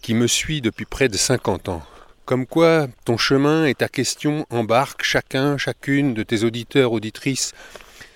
qui 0.00 0.14
me 0.14 0.28
suit 0.28 0.60
depuis 0.60 0.84
près 0.84 1.08
de 1.08 1.16
50 1.16 1.70
ans. 1.70 1.82
Comme 2.28 2.44
quoi, 2.44 2.88
ton 3.06 3.16
chemin 3.16 3.64
et 3.64 3.74
ta 3.74 3.88
question 3.88 4.44
embarquent 4.50 5.02
chacun, 5.02 5.56
chacune 5.56 6.12
de 6.12 6.22
tes 6.22 6.44
auditeurs, 6.44 6.92
auditrices 6.92 7.54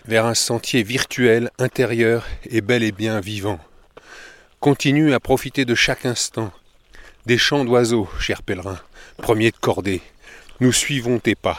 vers 0.04 0.26
un 0.26 0.34
sentier 0.34 0.82
virtuel, 0.82 1.50
intérieur 1.58 2.26
et 2.44 2.60
bel 2.60 2.82
et 2.82 2.92
bien 2.92 3.20
vivant. 3.20 3.58
Continue 4.60 5.14
à 5.14 5.18
profiter 5.18 5.64
de 5.64 5.74
chaque 5.74 6.04
instant. 6.04 6.52
Des 7.24 7.38
chants 7.38 7.64
d'oiseaux, 7.64 8.06
cher 8.20 8.42
pèlerin, 8.42 8.78
premier 9.16 9.50
de 9.50 9.56
cordée. 9.56 10.02
Nous 10.60 10.72
suivons 10.72 11.18
tes 11.18 11.34
pas. 11.34 11.58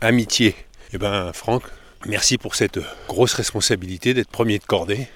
Amitié. 0.00 0.54
Eh 0.92 0.98
ben, 0.98 1.32
Franck, 1.32 1.64
merci 2.06 2.38
pour 2.38 2.54
cette 2.54 2.78
grosse 3.08 3.34
responsabilité 3.34 4.14
d'être 4.14 4.30
premier 4.30 4.60
de 4.60 4.64
cordée. 4.64 5.08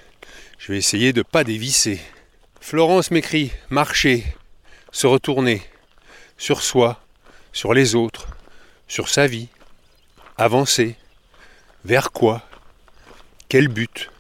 Je 0.59 0.73
vais 0.73 0.79
essayer 0.79 1.13
de 1.13 1.21
ne 1.21 1.23
pas 1.23 1.45
dévisser. 1.45 2.01
Florence 2.61 3.13
m'écrit 3.13 3.53
marcher, 3.71 4.25
se 4.91 5.07
retourner, 5.07 5.63
sur 6.39 6.63
soi, 6.63 7.01
sur 7.53 7.75
les 7.75 7.95
autres, 7.95 8.29
sur 8.87 9.09
sa 9.09 9.27
vie, 9.27 9.49
avancer. 10.39 10.97
Vers 11.85 12.13
quoi? 12.13 12.43
Quel 13.49 13.69
but? 13.69 14.11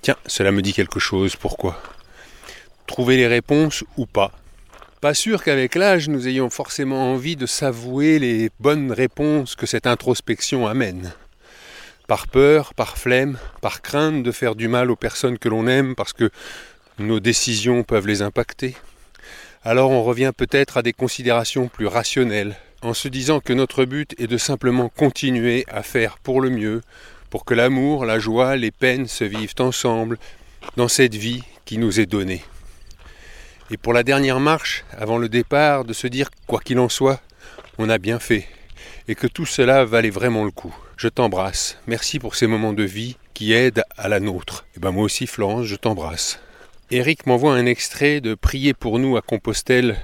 Tiens, 0.00 0.16
cela 0.26 0.52
me 0.52 0.62
dit 0.62 0.72
quelque 0.72 1.00
chose, 1.00 1.36
pourquoi? 1.36 1.80
Trouver 2.86 3.16
les 3.16 3.26
réponses 3.26 3.84
ou 3.96 4.06
pas? 4.06 4.32
Pas 5.00 5.14
sûr 5.14 5.44
qu'avec 5.44 5.74
l'âge 5.74 6.08
nous 6.08 6.26
ayons 6.26 6.50
forcément 6.50 7.12
envie 7.12 7.36
de 7.36 7.46
s'avouer 7.46 8.18
les 8.18 8.50
bonnes 8.58 8.90
réponses 8.90 9.54
que 9.54 9.66
cette 9.66 9.86
introspection 9.86 10.66
amène. 10.66 11.12
par 12.08 12.26
peur, 12.26 12.72
par 12.74 12.96
flemme, 12.96 13.38
par 13.60 13.82
crainte 13.82 14.22
de 14.22 14.32
faire 14.32 14.56
du 14.56 14.66
mal 14.66 14.90
aux 14.90 14.96
personnes 14.96 15.38
que 15.38 15.48
l'on 15.48 15.68
aime 15.68 15.94
parce 15.94 16.14
que 16.14 16.30
nos 16.98 17.20
décisions 17.20 17.84
peuvent 17.84 18.06
les 18.06 18.22
impacter, 18.22 18.74
alors 19.64 19.90
on 19.90 20.02
revient 20.02 20.32
peut-être 20.36 20.76
à 20.76 20.82
des 20.82 20.92
considérations 20.92 21.68
plus 21.68 21.86
rationnelles, 21.86 22.56
en 22.82 22.94
se 22.94 23.08
disant 23.08 23.40
que 23.40 23.52
notre 23.52 23.84
but 23.84 24.14
est 24.18 24.26
de 24.26 24.38
simplement 24.38 24.88
continuer 24.88 25.64
à 25.68 25.82
faire 25.82 26.18
pour 26.18 26.40
le 26.40 26.50
mieux, 26.50 26.82
pour 27.30 27.44
que 27.44 27.54
l'amour, 27.54 28.04
la 28.04 28.18
joie, 28.18 28.56
les 28.56 28.70
peines 28.70 29.06
se 29.06 29.24
vivent 29.24 29.54
ensemble 29.58 30.18
dans 30.76 30.88
cette 30.88 31.14
vie 31.14 31.42
qui 31.64 31.78
nous 31.78 32.00
est 32.00 32.06
donnée. 32.06 32.42
Et 33.70 33.76
pour 33.76 33.92
la 33.92 34.02
dernière 34.02 34.40
marche, 34.40 34.84
avant 34.96 35.18
le 35.18 35.28
départ, 35.28 35.84
de 35.84 35.92
se 35.92 36.06
dire, 36.06 36.30
quoi 36.46 36.60
qu'il 36.60 36.78
en 36.78 36.88
soit, 36.88 37.20
on 37.76 37.90
a 37.90 37.98
bien 37.98 38.18
fait, 38.18 38.46
et 39.08 39.14
que 39.14 39.26
tout 39.26 39.46
cela 39.46 39.84
valait 39.84 40.10
vraiment 40.10 40.44
le 40.44 40.50
coup. 40.50 40.74
Je 40.96 41.08
t'embrasse, 41.08 41.78
merci 41.86 42.18
pour 42.18 42.34
ces 42.34 42.46
moments 42.46 42.72
de 42.72 42.82
vie 42.82 43.16
qui 43.34 43.52
aident 43.52 43.84
à 43.96 44.08
la 44.08 44.20
nôtre. 44.20 44.66
Et 44.76 44.80
ben 44.80 44.90
moi 44.90 45.04
aussi 45.04 45.26
Florence, 45.26 45.66
je 45.66 45.76
t'embrasse. 45.76 46.40
Eric 46.90 47.26
m'envoie 47.26 47.52
un 47.52 47.66
extrait 47.66 48.22
de 48.22 48.34
Prier 48.34 48.72
pour 48.72 48.98
nous 48.98 49.18
à 49.18 49.20
Compostelle, 49.20 49.98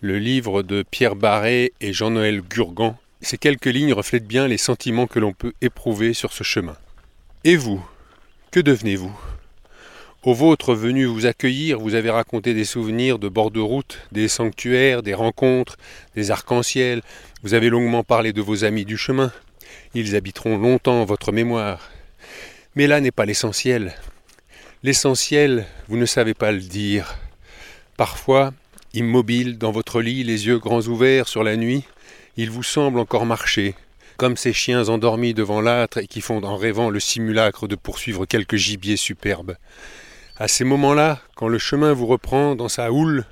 le 0.00 0.18
livre 0.18 0.64
de 0.64 0.82
Pierre 0.82 1.14
Barret 1.14 1.70
et 1.80 1.92
Jean-Noël 1.92 2.40
Gurgan. 2.40 2.98
Ces 3.20 3.38
quelques 3.38 3.66
lignes 3.66 3.92
reflètent 3.92 4.26
bien 4.26 4.48
les 4.48 4.58
sentiments 4.58 5.06
que 5.06 5.20
l'on 5.20 5.32
peut 5.32 5.52
éprouver 5.60 6.12
sur 6.12 6.32
ce 6.32 6.42
chemin. 6.42 6.76
Et 7.44 7.54
vous, 7.54 7.80
que 8.50 8.58
devenez-vous? 8.58 9.16
Au 10.24 10.34
vôtre 10.34 10.74
venu 10.74 11.04
vous 11.04 11.26
accueillir, 11.26 11.78
vous 11.78 11.94
avez 11.94 12.10
raconté 12.10 12.54
des 12.54 12.64
souvenirs 12.64 13.20
de 13.20 13.28
bord 13.28 13.52
de 13.52 13.60
route, 13.60 14.00
des 14.10 14.26
sanctuaires, 14.26 15.00
des 15.04 15.14
rencontres, 15.14 15.76
des 16.16 16.32
arcs-en-ciel. 16.32 17.02
Vous 17.44 17.54
avez 17.54 17.68
longuement 17.68 18.02
parlé 18.02 18.32
de 18.32 18.42
vos 18.42 18.64
amis 18.64 18.84
du 18.84 18.96
chemin. 18.96 19.30
Ils 19.94 20.16
habiteront 20.16 20.58
longtemps 20.58 21.04
votre 21.04 21.30
mémoire. 21.30 21.88
Mais 22.74 22.88
là 22.88 23.00
n'est 23.00 23.12
pas 23.12 23.26
l'essentiel. 23.26 23.94
L'essentiel, 24.84 25.64
vous 25.88 25.96
ne 25.96 26.04
savez 26.04 26.34
pas 26.34 26.52
le 26.52 26.60
dire. 26.60 27.14
Parfois, 27.96 28.52
immobile 28.92 29.56
dans 29.56 29.70
votre 29.70 30.02
lit, 30.02 30.24
les 30.24 30.46
yeux 30.46 30.58
grands 30.58 30.82
ouverts 30.82 31.26
sur 31.26 31.42
la 31.42 31.56
nuit, 31.56 31.84
il 32.36 32.50
vous 32.50 32.62
semble 32.62 32.98
encore 32.98 33.24
marcher, 33.24 33.76
comme 34.18 34.36
ces 34.36 34.52
chiens 34.52 34.90
endormis 34.90 35.32
devant 35.32 35.62
l'âtre 35.62 35.96
et 35.96 36.06
qui 36.06 36.20
font 36.20 36.44
en 36.44 36.58
rêvant 36.58 36.90
le 36.90 37.00
simulacre 37.00 37.66
de 37.66 37.76
poursuivre 37.76 38.26
quelque 38.26 38.58
gibier 38.58 38.98
superbe. 38.98 39.56
À 40.36 40.48
ces 40.48 40.64
moments-là, 40.64 41.22
quand 41.34 41.48
le 41.48 41.56
chemin 41.58 41.94
vous 41.94 42.06
reprend 42.06 42.54
dans 42.54 42.68
sa 42.68 42.92
houle, 42.92 43.24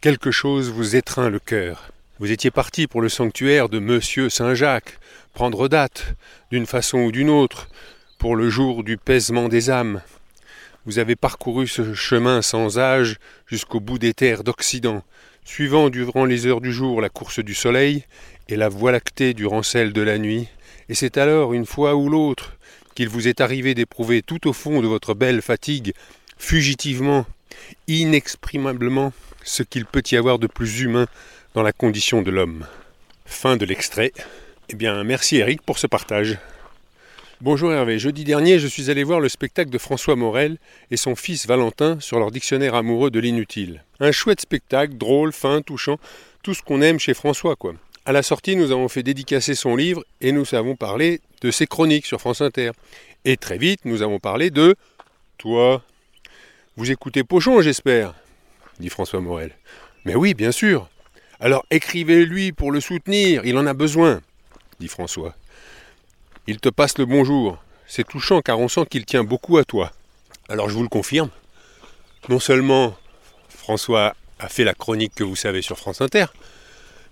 quelque 0.00 0.30
chose 0.30 0.70
vous 0.70 0.94
étreint 0.94 1.30
le 1.30 1.40
cœur. 1.40 1.90
Vous 2.20 2.30
étiez 2.30 2.52
parti 2.52 2.86
pour 2.86 3.00
le 3.00 3.08
sanctuaire 3.08 3.68
de 3.68 3.80
Monsieur 3.80 4.28
Saint-Jacques, 4.28 5.00
prendre 5.34 5.66
date, 5.66 6.14
d'une 6.52 6.66
façon 6.66 6.98
ou 6.98 7.10
d'une 7.10 7.28
autre, 7.28 7.66
pour 8.20 8.36
le 8.36 8.48
jour 8.48 8.84
du 8.84 8.98
paisement 8.98 9.48
des 9.48 9.68
âmes. 9.68 10.00
Vous 10.84 10.98
avez 10.98 11.14
parcouru 11.14 11.68
ce 11.68 11.94
chemin 11.94 12.42
sans 12.42 12.78
âge 12.78 13.18
jusqu'au 13.46 13.78
bout 13.78 13.98
des 13.98 14.14
terres 14.14 14.42
d'Occident, 14.42 15.04
suivant 15.44 15.90
durant 15.90 16.24
les 16.24 16.46
heures 16.46 16.60
du 16.60 16.72
jour 16.72 17.00
la 17.00 17.08
course 17.08 17.38
du 17.38 17.54
soleil 17.54 18.04
et 18.48 18.56
la 18.56 18.68
voie 18.68 18.90
lactée 18.90 19.32
durant 19.32 19.62
celle 19.62 19.92
de 19.92 20.02
la 20.02 20.18
nuit, 20.18 20.48
et 20.88 20.94
c'est 20.94 21.16
alors, 21.16 21.54
une 21.54 21.66
fois 21.66 21.94
ou 21.94 22.08
l'autre, 22.08 22.56
qu'il 22.94 23.08
vous 23.08 23.28
est 23.28 23.40
arrivé 23.40 23.74
d'éprouver 23.74 24.22
tout 24.22 24.48
au 24.48 24.52
fond 24.52 24.82
de 24.82 24.86
votre 24.86 25.14
belle 25.14 25.40
fatigue 25.40 25.94
fugitivement, 26.36 27.26
inexprimablement, 27.86 29.12
ce 29.44 29.62
qu'il 29.62 29.86
peut 29.86 30.02
y 30.10 30.16
avoir 30.16 30.38
de 30.38 30.46
plus 30.46 30.80
humain 30.80 31.06
dans 31.54 31.62
la 31.62 31.72
condition 31.72 32.22
de 32.22 32.30
l'homme. 32.30 32.66
Fin 33.24 33.56
de 33.56 33.64
l'extrait. 33.64 34.12
Eh 34.68 34.74
bien, 34.74 35.04
merci 35.04 35.36
Eric 35.36 35.62
pour 35.62 35.78
ce 35.78 35.86
partage. 35.86 36.38
Bonjour 37.44 37.72
Hervé, 37.72 37.98
jeudi 37.98 38.22
dernier, 38.22 38.60
je 38.60 38.68
suis 38.68 38.88
allé 38.88 39.02
voir 39.02 39.18
le 39.18 39.28
spectacle 39.28 39.68
de 39.68 39.78
François 39.78 40.14
Morel 40.14 40.58
et 40.92 40.96
son 40.96 41.16
fils 41.16 41.48
Valentin 41.48 41.98
sur 41.98 42.20
leur 42.20 42.30
dictionnaire 42.30 42.76
amoureux 42.76 43.10
de 43.10 43.18
l'inutile. 43.18 43.82
Un 43.98 44.12
chouette 44.12 44.40
spectacle, 44.40 44.94
drôle, 44.94 45.32
fin, 45.32 45.60
touchant, 45.60 45.98
tout 46.44 46.54
ce 46.54 46.62
qu'on 46.62 46.80
aime 46.80 47.00
chez 47.00 47.14
François, 47.14 47.56
quoi. 47.56 47.74
À 48.04 48.12
la 48.12 48.22
sortie, 48.22 48.54
nous 48.54 48.70
avons 48.70 48.86
fait 48.86 49.02
dédicacer 49.02 49.56
son 49.56 49.74
livre 49.74 50.04
et 50.20 50.30
nous 50.30 50.54
avons 50.54 50.76
parlé 50.76 51.20
de 51.40 51.50
ses 51.50 51.66
chroniques 51.66 52.06
sur 52.06 52.20
France 52.20 52.42
Inter. 52.42 52.70
Et 53.24 53.36
très 53.36 53.58
vite, 53.58 53.80
nous 53.86 54.02
avons 54.02 54.20
parlé 54.20 54.50
de 54.50 54.76
toi. 55.36 55.82
Vous 56.76 56.92
écoutez 56.92 57.24
Pochon, 57.24 57.60
j'espère 57.60 58.14
dit 58.78 58.88
François 58.88 59.20
Morel. 59.20 59.50
Mais 60.04 60.14
oui, 60.14 60.34
bien 60.34 60.52
sûr. 60.52 60.88
Alors 61.40 61.66
écrivez-lui 61.72 62.52
pour 62.52 62.70
le 62.70 62.80
soutenir, 62.80 63.44
il 63.44 63.58
en 63.58 63.66
a 63.66 63.74
besoin, 63.74 64.20
dit 64.78 64.86
François. 64.86 65.34
Il 66.46 66.58
te 66.58 66.68
passe 66.68 66.98
le 66.98 67.06
bonjour. 67.06 67.58
C'est 67.86 68.06
touchant 68.06 68.40
car 68.40 68.58
on 68.58 68.68
sent 68.68 68.86
qu'il 68.90 69.04
tient 69.04 69.24
beaucoup 69.24 69.58
à 69.58 69.64
toi. 69.64 69.92
Alors 70.48 70.68
je 70.68 70.74
vous 70.74 70.82
le 70.82 70.88
confirme. 70.88 71.30
Non 72.28 72.40
seulement 72.40 72.96
François 73.48 74.14
a 74.38 74.48
fait 74.48 74.64
la 74.64 74.74
chronique 74.74 75.14
que 75.14 75.24
vous 75.24 75.36
savez 75.36 75.62
sur 75.62 75.78
France 75.78 76.00
Inter, 76.00 76.26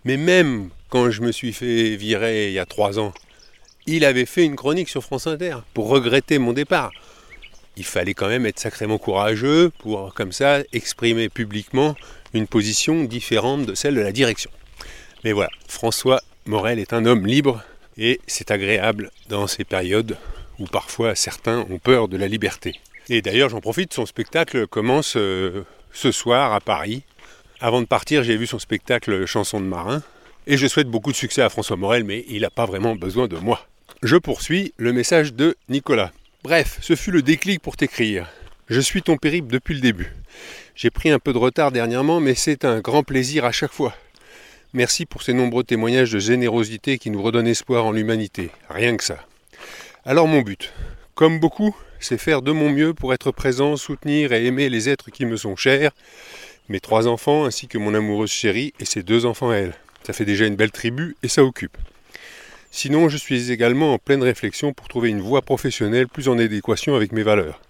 mais 0.04 0.16
même 0.16 0.70
quand 0.88 1.10
je 1.10 1.22
me 1.22 1.32
suis 1.32 1.52
fait 1.52 1.96
virer 1.96 2.48
il 2.48 2.54
y 2.54 2.58
a 2.58 2.66
trois 2.66 2.98
ans, 2.98 3.12
il 3.86 4.04
avait 4.04 4.26
fait 4.26 4.44
une 4.44 4.56
chronique 4.56 4.88
sur 4.88 5.02
France 5.02 5.26
Inter 5.26 5.58
pour 5.74 5.88
regretter 5.88 6.38
mon 6.38 6.52
départ 6.52 6.90
il 7.80 7.84
fallait 7.84 8.12
quand 8.12 8.28
même 8.28 8.44
être 8.44 8.58
sacrément 8.58 8.98
courageux 8.98 9.70
pour, 9.78 10.12
comme 10.12 10.32
ça, 10.32 10.58
exprimer 10.74 11.30
publiquement 11.30 11.96
une 12.34 12.46
position 12.46 13.04
différente 13.04 13.64
de 13.64 13.74
celle 13.74 13.94
de 13.94 14.02
la 14.02 14.12
direction. 14.12 14.50
Mais 15.24 15.32
voilà, 15.32 15.50
François 15.66 16.20
Morel 16.44 16.78
est 16.78 16.92
un 16.92 17.06
homme 17.06 17.26
libre 17.26 17.62
et 17.96 18.20
c'est 18.26 18.50
agréable 18.50 19.10
dans 19.28 19.46
ces 19.46 19.64
périodes 19.64 20.16
où 20.58 20.66
parfois 20.66 21.14
certains 21.14 21.66
ont 21.70 21.78
peur 21.78 22.08
de 22.08 22.16
la 22.16 22.28
liberté. 22.28 22.80
Et 23.08 23.22
d'ailleurs, 23.22 23.48
j'en 23.48 23.60
profite, 23.60 23.92
son 23.92 24.06
spectacle 24.06 24.66
commence 24.66 25.14
euh, 25.16 25.64
ce 25.92 26.12
soir 26.12 26.52
à 26.52 26.60
Paris. 26.60 27.02
Avant 27.60 27.80
de 27.80 27.86
partir, 27.86 28.22
j'ai 28.22 28.36
vu 28.36 28.46
son 28.46 28.58
spectacle 28.58 29.26
Chanson 29.26 29.60
de 29.60 29.66
marin. 29.66 30.02
Et 30.46 30.56
je 30.56 30.66
souhaite 30.66 30.88
beaucoup 30.88 31.10
de 31.10 31.16
succès 31.16 31.42
à 31.42 31.48
François 31.48 31.76
Morel, 31.76 32.04
mais 32.04 32.24
il 32.28 32.42
n'a 32.42 32.50
pas 32.50 32.66
vraiment 32.66 32.94
besoin 32.94 33.28
de 33.28 33.36
moi. 33.36 33.66
Je 34.02 34.16
poursuis 34.16 34.72
le 34.76 34.92
message 34.92 35.34
de 35.34 35.56
Nicolas. 35.68 36.12
Bref, 36.42 36.78
ce 36.80 36.96
fut 36.96 37.10
le 37.10 37.22
déclic 37.22 37.60
pour 37.60 37.76
t'écrire. 37.76 38.26
Je 38.68 38.80
suis 38.80 39.02
ton 39.02 39.16
périple 39.16 39.52
depuis 39.52 39.74
le 39.74 39.80
début. 39.80 40.14
J'ai 40.74 40.90
pris 40.90 41.10
un 41.10 41.18
peu 41.18 41.32
de 41.32 41.38
retard 41.38 41.72
dernièrement, 41.72 42.20
mais 42.20 42.34
c'est 42.34 42.64
un 42.64 42.80
grand 42.80 43.02
plaisir 43.02 43.44
à 43.44 43.52
chaque 43.52 43.72
fois. 43.72 43.94
Merci 44.72 45.04
pour 45.04 45.24
ces 45.24 45.32
nombreux 45.32 45.64
témoignages 45.64 46.12
de 46.12 46.20
générosité 46.20 46.98
qui 46.98 47.10
nous 47.10 47.20
redonnent 47.20 47.48
espoir 47.48 47.86
en 47.86 47.90
l'humanité. 47.90 48.50
Rien 48.68 48.96
que 48.96 49.02
ça. 49.02 49.18
Alors 50.04 50.28
mon 50.28 50.42
but, 50.42 50.72
comme 51.16 51.40
beaucoup, 51.40 51.74
c'est 51.98 52.18
faire 52.18 52.40
de 52.40 52.52
mon 52.52 52.70
mieux 52.70 52.94
pour 52.94 53.12
être 53.12 53.32
présent, 53.32 53.76
soutenir 53.76 54.32
et 54.32 54.46
aimer 54.46 54.68
les 54.68 54.88
êtres 54.88 55.10
qui 55.10 55.26
me 55.26 55.36
sont 55.36 55.56
chers, 55.56 55.90
mes 56.68 56.78
trois 56.78 57.08
enfants 57.08 57.46
ainsi 57.46 57.66
que 57.66 57.78
mon 57.78 57.94
amoureuse 57.94 58.30
chérie 58.30 58.72
et 58.78 58.84
ses 58.84 59.02
deux 59.02 59.26
enfants 59.26 59.50
à 59.50 59.56
elle. 59.56 59.74
Ça 60.04 60.12
fait 60.12 60.24
déjà 60.24 60.46
une 60.46 60.54
belle 60.54 60.70
tribu 60.70 61.16
et 61.24 61.28
ça 61.28 61.42
occupe. 61.42 61.76
Sinon, 62.70 63.08
je 63.08 63.16
suis 63.16 63.50
également 63.50 63.92
en 63.92 63.98
pleine 63.98 64.22
réflexion 64.22 64.72
pour 64.72 64.86
trouver 64.86 65.08
une 65.08 65.20
voie 65.20 65.42
professionnelle 65.42 66.06
plus 66.06 66.28
en 66.28 66.38
adéquation 66.38 66.94
avec 66.94 67.10
mes 67.10 67.24
valeurs. 67.24 67.60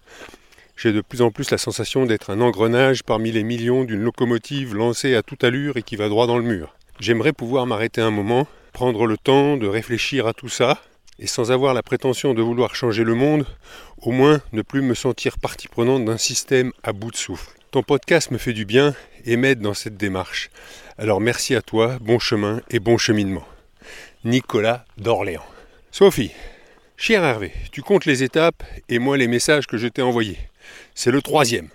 J'ai 0.77 0.93
de 0.93 1.01
plus 1.01 1.23
en 1.23 1.31
plus 1.31 1.51
la 1.51 1.57
sensation 1.57 2.05
d'être 2.05 2.29
un 2.29 2.43
engrenage 2.43 3.05
parmi 3.05 3.33
les 3.33 3.43
millions 3.43 3.85
d'une 3.85 4.03
locomotive 4.03 4.75
lancée 4.75 5.15
à 5.15 5.23
toute 5.23 5.45
allure 5.45 5.79
et 5.79 5.83
qui 5.83 5.97
va 5.97 6.11
droit 6.11 6.27
dans 6.27 6.37
le 6.37 6.45
mur. 6.45 6.75
J'aimerais 7.01 7.33
pouvoir 7.33 7.65
m'arrêter 7.67 8.03
un 8.03 8.11
moment, 8.11 8.47
prendre 8.75 9.07
le 9.07 9.17
temps 9.17 9.57
de 9.57 9.67
réfléchir 9.67 10.27
à 10.27 10.35
tout 10.35 10.51
ça, 10.51 10.83
et 11.19 11.27
sans 11.27 11.51
avoir 11.51 11.73
la 11.73 11.83
prétention 11.83 12.35
de 12.35 12.43
vouloir 12.43 12.75
changer 12.75 13.05
le 13.05 13.15
monde, 13.15 13.47
au 14.03 14.11
moins 14.11 14.43
ne 14.53 14.61
plus 14.61 14.83
me 14.83 14.93
sentir 14.93 15.39
partie 15.39 15.67
prenante 15.67 16.05
d'un 16.05 16.19
système 16.19 16.73
à 16.83 16.93
bout 16.93 17.11
de 17.11 17.17
souffle. 17.17 17.57
Ton 17.71 17.83
podcast 17.83 18.31
me 18.31 18.37
fait 18.37 18.53
du 18.53 18.67
bien 18.67 18.95
et 19.25 19.39
m'aide 19.39 19.61
dans 19.61 19.73
cette 19.73 19.97
démarche. 19.97 20.51
Alors 20.99 21.23
merci 21.23 21.55
à 21.55 21.63
toi, 21.63 21.97
bon 22.03 22.19
chemin 22.19 22.61
et 22.69 22.81
bon 22.81 22.99
cheminement. 22.99 23.47
Nicolas 24.25 24.85
d'Orléans. 24.99 25.47
Sophie, 25.93 26.33
cher 26.99 27.25
Hervé, 27.25 27.53
tu 27.73 27.81
comptes 27.81 28.05
les 28.05 28.23
étapes 28.23 28.63
et 28.91 28.99
moi 28.99 29.17
les 29.17 29.29
messages 29.29 29.67
que 29.67 29.79
je 29.79 29.89
t'ai 29.89 30.03
envoyés. 30.03 30.39
C'est 30.95 31.11
le 31.11 31.23
troisième. 31.23 31.69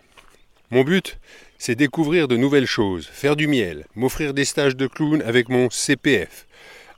Mon 0.70 0.84
but, 0.84 1.18
c'est 1.66 1.74
découvrir 1.74 2.28
de 2.28 2.38
nouvelles 2.38 2.68
choses, 2.68 3.08
faire 3.12 3.36
du 3.36 3.48
miel, 3.48 3.88
m'offrir 3.96 4.36
des 4.36 4.46
stages 4.46 4.76
de 4.76 4.86
clown 4.86 5.24
avec 5.24 5.50
mon 5.50 5.72
CPF, 5.72 6.46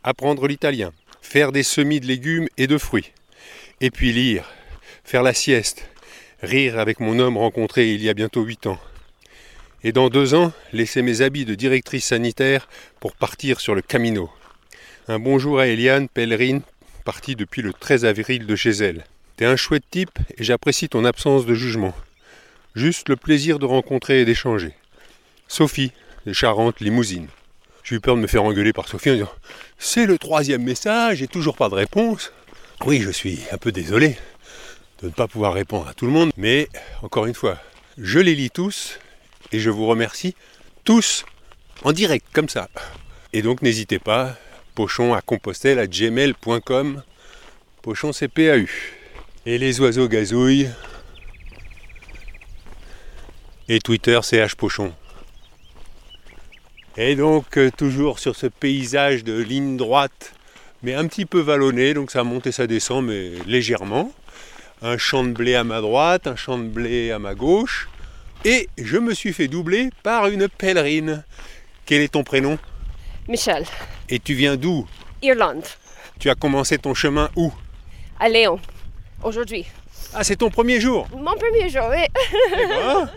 apprendre 0.04 0.46
l'italien, 0.46 0.92
faire 1.22 1.54
des 1.54 1.64
semis 1.64 2.02
de 2.02 2.06
légumes 2.06 2.50
et 2.58 2.68
de 2.68 2.78
fruits, 2.78 3.14
et 3.80 3.92
puis 3.92 4.12
lire, 4.12 4.44
faire 5.06 5.24
la 5.24 5.34
sieste, 5.34 5.88
rire 6.44 6.80
avec 6.80 7.00
mon 7.00 7.18
homme 7.18 7.38
rencontré 7.38 7.94
il 7.94 8.04
y 8.04 8.10
a 8.10 8.14
bientôt 8.14 8.42
huit 8.42 8.68
ans. 8.68 8.78
Et 9.86 9.94
dans 9.94 10.10
deux 10.10 10.34
ans, 10.34 10.52
laisser 10.74 11.02
mes 11.02 11.22
habits 11.22 11.46
de 11.46 11.56
directrice 11.56 12.08
sanitaire 12.08 12.68
pour 13.00 13.16
partir 13.16 13.62
sur 13.62 13.74
le 13.74 13.82
Camino. 13.82 14.30
Un 15.08 15.20
bonjour 15.20 15.62
à 15.62 15.68
Eliane, 15.68 16.10
pèlerine, 16.10 16.62
partie 17.06 17.38
depuis 17.38 17.62
le 17.62 17.72
13 17.72 18.04
avril 18.04 18.46
de 18.46 18.56
chez 18.58 18.72
elle. 18.72 19.06
T'es 19.38 19.46
un 19.46 19.56
chouette 19.56 19.90
type 19.90 20.20
et 20.38 20.44
j'apprécie 20.44 20.90
ton 20.90 21.06
absence 21.06 21.46
de 21.46 21.54
jugement. 21.54 21.94
Juste 22.78 23.10
le 23.10 23.16
plaisir 23.16 23.58
de 23.58 23.66
rencontrer 23.66 24.22
et 24.22 24.26
d'échanger. 24.26 24.72
Sophie, 25.48 25.92
de 26.28 26.32
Charente, 26.32 26.80
Limousine. 26.80 27.28
J'ai 27.84 27.96
eu 27.96 28.00
peur 28.00 28.16
de 28.16 28.22
me 28.22 28.28
faire 28.28 28.44
engueuler 28.44 28.72
par 28.72 28.88
Sophie 28.88 29.10
en 29.10 29.14
disant 29.14 29.32
C'est 29.80 30.06
le 30.06 30.20
troisième 30.20 30.62
message 30.62 31.24
et 31.24 31.28
toujours 31.28 31.56
pas 31.56 31.70
de 31.70 31.74
réponse. 31.74 32.32
Oui, 32.86 33.02
je 33.02 33.10
suis 33.10 33.40
un 33.52 33.58
peu 33.58 33.72
désolé 33.72 34.16
de 35.02 35.08
ne 35.08 35.12
pas 35.12 35.28
pouvoir 35.28 35.56
répondre 35.56 35.88
à 35.88 35.96
tout 35.96 36.06
le 36.06 36.12
monde, 36.12 36.30
mais 36.38 36.70
encore 37.02 37.26
une 37.26 37.34
fois, 37.34 37.58
je 37.98 38.20
les 38.20 38.36
lis 38.36 38.52
tous 38.52 39.00
et 39.52 39.58
je 39.58 39.72
vous 39.72 39.88
remercie 39.88 40.36
tous 40.84 41.26
en 41.84 41.94
direct, 41.94 42.28
comme 42.32 42.48
ça. 42.48 42.70
Et 43.34 43.42
donc 43.42 43.64
n'hésitez 43.64 43.98
pas, 43.98 44.38
pochon 44.76 45.16
à 45.16 45.22
compostel 45.22 45.80
à 45.80 45.88
gmail.com, 45.88 47.02
pochon 47.82 48.12
CPAU. 48.12 48.68
Et 49.48 49.58
les 49.58 49.82
oiseaux 49.82 50.08
gazouillent. 50.08 50.70
Et 53.70 53.80
Twitter 53.80 54.20
CH 54.24 54.56
Pochon. 54.56 54.94
Et 56.96 57.16
donc 57.16 57.58
euh, 57.58 57.70
toujours 57.76 58.20
sur 58.20 58.36
ce 58.36 58.48
paysage 58.48 59.24
de 59.24 59.38
ligne 59.38 59.78
droite, 59.78 60.34
mais 60.84 60.96
un 60.96 61.06
petit 61.08 61.26
peu 61.26 61.40
vallonné, 61.40 61.94
donc 61.94 62.10
ça 62.12 62.24
monte 62.24 62.48
et 62.48 62.52
ça 62.52 62.66
descend, 62.66 63.06
mais 63.06 63.32
légèrement. 63.46 64.12
Un 64.82 64.98
champ 64.98 65.24
de 65.24 65.32
blé 65.32 65.56
à 65.56 65.64
ma 65.64 65.82
droite, 65.82 66.28
un 66.28 66.36
champ 66.36 66.58
de 66.58 66.64
blé 66.68 67.12
à 67.12 67.20
ma 67.20 67.36
gauche. 67.36 67.90
Et 68.46 68.70
je 68.78 68.98
me 68.98 69.14
suis 69.14 69.34
fait 69.34 69.48
doubler 69.48 69.90
par 70.04 70.28
une 70.28 70.48
pèlerine. 70.48 71.24
Quel 71.86 72.02
est 72.02 72.14
ton 72.14 72.24
prénom? 72.24 72.58
Michel, 73.28 73.66
Et 74.10 74.20
tu 74.20 74.34
viens 74.36 74.56
d'où? 74.56 74.88
Irlande, 75.22 75.66
Tu 76.20 76.30
as 76.30 76.36
commencé 76.36 76.78
ton 76.78 76.94
chemin 76.94 77.30
où? 77.36 77.52
À 78.20 78.30
Léon, 78.30 78.60
aujourd'hui. 79.24 79.66
Ah, 80.14 80.24
c'est 80.24 80.38
ton 80.38 80.50
premier 80.50 80.80
jour? 80.80 81.08
Mon 81.12 81.36
premier 81.36 81.70
jour, 81.70 81.88
oui. 81.90 82.06
Eh 82.54 82.68
ben, 82.68 83.10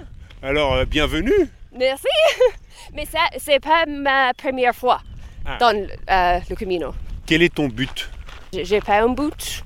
Alors, 0.43 0.75
euh, 0.75 0.85
bienvenue 0.85 1.49
Merci. 1.73 2.07
Mais 2.95 3.05
ça, 3.07 3.21
c'est 3.39 3.61
pas 3.61 3.85
ma 3.87 4.33
première 4.35 4.75
fois 4.75 5.01
Ah. 5.45 5.59
dans 5.59 5.77
euh, 5.77 6.41
le 6.49 6.57
Camino. 6.57 6.95
Quel 7.27 7.43
est 7.43 7.55
ton 7.55 7.69
but? 7.69 8.11
J'ai 8.53 8.81
pas 8.81 9.03
un 9.03 9.09
but. 9.11 9.63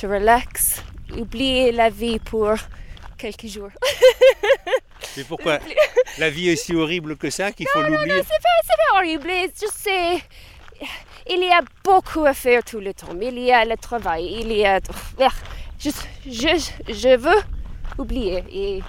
To 0.00 0.08
relax, 0.08 0.82
oublier 1.16 1.70
la 1.72 1.90
vie 1.90 2.18
pour 2.18 2.54
quelques 3.18 3.46
jours. 3.46 3.70
Mais 5.16 5.24
pourquoi? 5.28 5.58
La 6.18 6.30
vie 6.30 6.48
est 6.48 6.56
si 6.56 6.74
horrible 6.74 7.16
que 7.16 7.28
ça 7.30 7.50
qu'il 7.52 7.66
faut 7.68 7.80
Non, 7.80 7.90
non, 7.90 7.96
l'oublier 7.96 8.22
c'est 8.22 8.42
pas, 8.42 8.74
pas 8.76 8.98
horrible. 8.98 9.30
Je 9.60 9.66
sais. 9.72 10.22
Il 11.28 11.40
y 11.42 11.50
a 11.52 11.60
beaucoup 11.84 12.24
à 12.24 12.34
faire 12.34 12.62
tout 12.64 12.80
le 12.80 12.92
temps. 12.94 13.08
Il 13.20 13.38
y 13.38 13.52
a 13.52 13.64
le 13.64 13.76
travail, 13.76 14.38
il 14.42 14.52
y 14.52 14.64
a. 14.66 14.80
Je, 15.78 15.90
je, 16.26 16.70
je 16.92 17.16
veux 17.16 17.42
oublier 17.98 18.42
et 18.52 18.82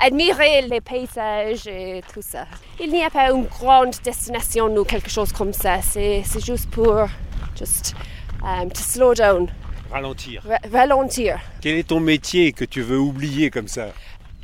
admirer 0.00 0.62
les 0.62 0.80
paysages 0.80 1.66
et 1.66 2.02
tout 2.12 2.22
ça. 2.22 2.46
Il 2.80 2.90
n'y 2.90 3.04
a 3.04 3.10
pas 3.10 3.30
une 3.30 3.44
grande 3.46 3.94
destination 4.04 4.66
ou 4.76 4.84
quelque 4.84 5.10
chose 5.10 5.32
comme 5.32 5.52
ça. 5.52 5.80
C'est 5.82 6.22
juste 6.44 6.70
pour. 6.70 7.06
Just. 7.58 7.94
um, 8.42 8.68
to 8.70 8.80
slow 8.82 9.14
down, 9.14 9.48
Ralentir. 9.90 10.42
ra- 10.46 10.58
ralentir. 10.70 11.38
Quel 11.62 11.76
est 11.78 11.88
ton 11.88 12.00
métier 12.00 12.52
que 12.52 12.64
tu 12.66 12.82
veux 12.82 12.98
oublier 12.98 13.50
comme 13.50 13.68
ça? 13.68 13.88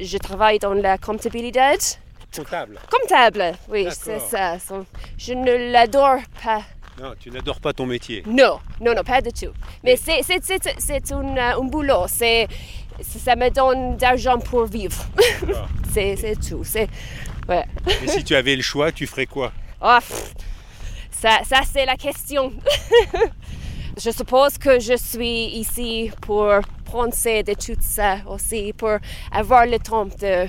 Je 0.00 0.16
travaille 0.18 0.58
dans 0.58 0.72
la 0.74 0.96
comptabilité. 0.98 1.60
Comptable. 2.34 2.78
Comptable, 2.90 3.52
oui, 3.68 3.86
c'est 3.90 4.18
ça. 4.20 4.56
Je 5.18 5.34
ne 5.34 5.70
l'adore 5.72 6.20
pas. 6.42 6.62
Non, 7.00 7.12
tu 7.20 7.30
n'adores 7.30 7.60
pas 7.60 7.72
ton 7.74 7.84
métier. 7.86 8.22
Non, 8.26 8.58
non, 8.80 8.94
non, 8.94 9.02
pas 9.02 9.20
du 9.20 9.30
tout. 9.32 9.52
Mais 9.84 9.96
c'est, 9.96 10.20
un, 11.12 11.36
euh, 11.36 11.52
un 11.60 11.64
boulot. 11.64 12.04
C'est- 12.08 12.48
ça 13.02 13.36
me 13.36 13.50
donne 13.50 13.96
d'argent 13.96 14.38
pour 14.38 14.66
vivre. 14.66 15.04
D'accord. 15.40 15.68
c'est, 15.92 16.16
c'est 16.16 16.36
tout. 16.36 16.62
C'est, 16.64 16.88
ouais. 17.48 17.64
Et 18.02 18.08
si 18.08 18.24
tu 18.24 18.34
avais 18.34 18.56
le 18.56 18.62
choix, 18.62 18.92
tu 18.92 19.06
ferais 19.06 19.26
quoi? 19.26 19.52
Ah, 19.80 19.98
pff, 20.00 20.32
ça, 21.10 21.40
ça, 21.44 21.60
c'est 21.70 21.84
la 21.86 21.96
question. 21.96 22.52
je 24.02 24.10
suppose 24.10 24.58
que 24.58 24.80
je 24.80 24.96
suis 24.96 25.46
ici 25.58 26.10
pour 26.20 26.48
penser 26.90 27.42
de 27.42 27.54
tout 27.54 27.76
ça 27.80 28.18
aussi, 28.28 28.72
pour 28.72 28.96
avoir 29.30 29.66
le 29.66 29.78
temps 29.78 30.06
de, 30.06 30.46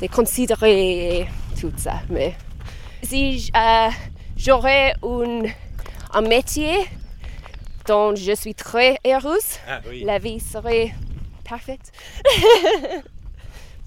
de 0.00 0.06
considérer 0.08 1.26
tout 1.60 1.72
ça. 1.76 2.00
Mais 2.10 2.34
si 3.02 3.50
euh, 3.56 3.88
j'aurais 4.36 4.94
un, 5.02 5.42
un 6.14 6.20
métier 6.22 6.72
dont 7.86 8.14
je 8.16 8.32
suis 8.34 8.54
très 8.54 8.98
heureuse, 9.06 9.58
Ah 9.68 9.80
oui. 9.88 10.02
la 10.04 10.18
vie 10.18 10.40
serait 10.40 10.92
parfaite. 11.48 11.92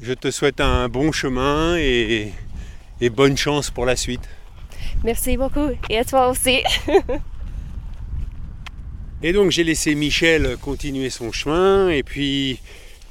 Je 0.01 0.13
te 0.13 0.31
souhaite 0.31 0.61
un 0.61 0.87
bon 0.87 1.11
chemin 1.11 1.77
et, 1.77 2.31
et 3.01 3.09
bonne 3.09 3.37
chance 3.37 3.69
pour 3.69 3.85
la 3.85 3.95
suite. 3.95 4.27
Merci 5.03 5.37
beaucoup. 5.37 5.69
Et 5.89 5.97
à 5.97 6.05
toi 6.05 6.29
aussi. 6.29 6.61
Et 9.21 9.33
donc 9.33 9.51
j'ai 9.51 9.65
laissé 9.65 9.95
Michel 9.95 10.55
continuer 10.61 11.09
son 11.09 11.33
chemin 11.33 11.89
et 11.89 12.03
puis 12.03 12.61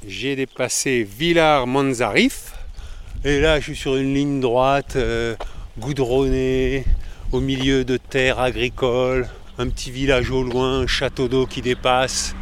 j'ai 0.07 0.35
dépassé 0.35 1.03
Villars-Manzarif. 1.03 2.53
Et 3.23 3.39
là 3.39 3.59
je 3.59 3.65
suis 3.65 3.75
sur 3.75 3.95
une 3.95 4.15
ligne 4.15 4.39
droite 4.39 4.95
euh, 4.95 5.35
goudronnée 5.77 6.83
au 7.31 7.41
milieu 7.41 7.85
de 7.85 7.97
terres 7.97 8.39
agricoles, 8.39 9.29
un 9.59 9.69
petit 9.69 9.91
village 9.91 10.31
au 10.31 10.41
loin, 10.41 10.79
un 10.79 10.87
château 10.87 11.27
d'eau 11.27 11.45
qui 11.45 11.61
dépasse, 11.61 12.33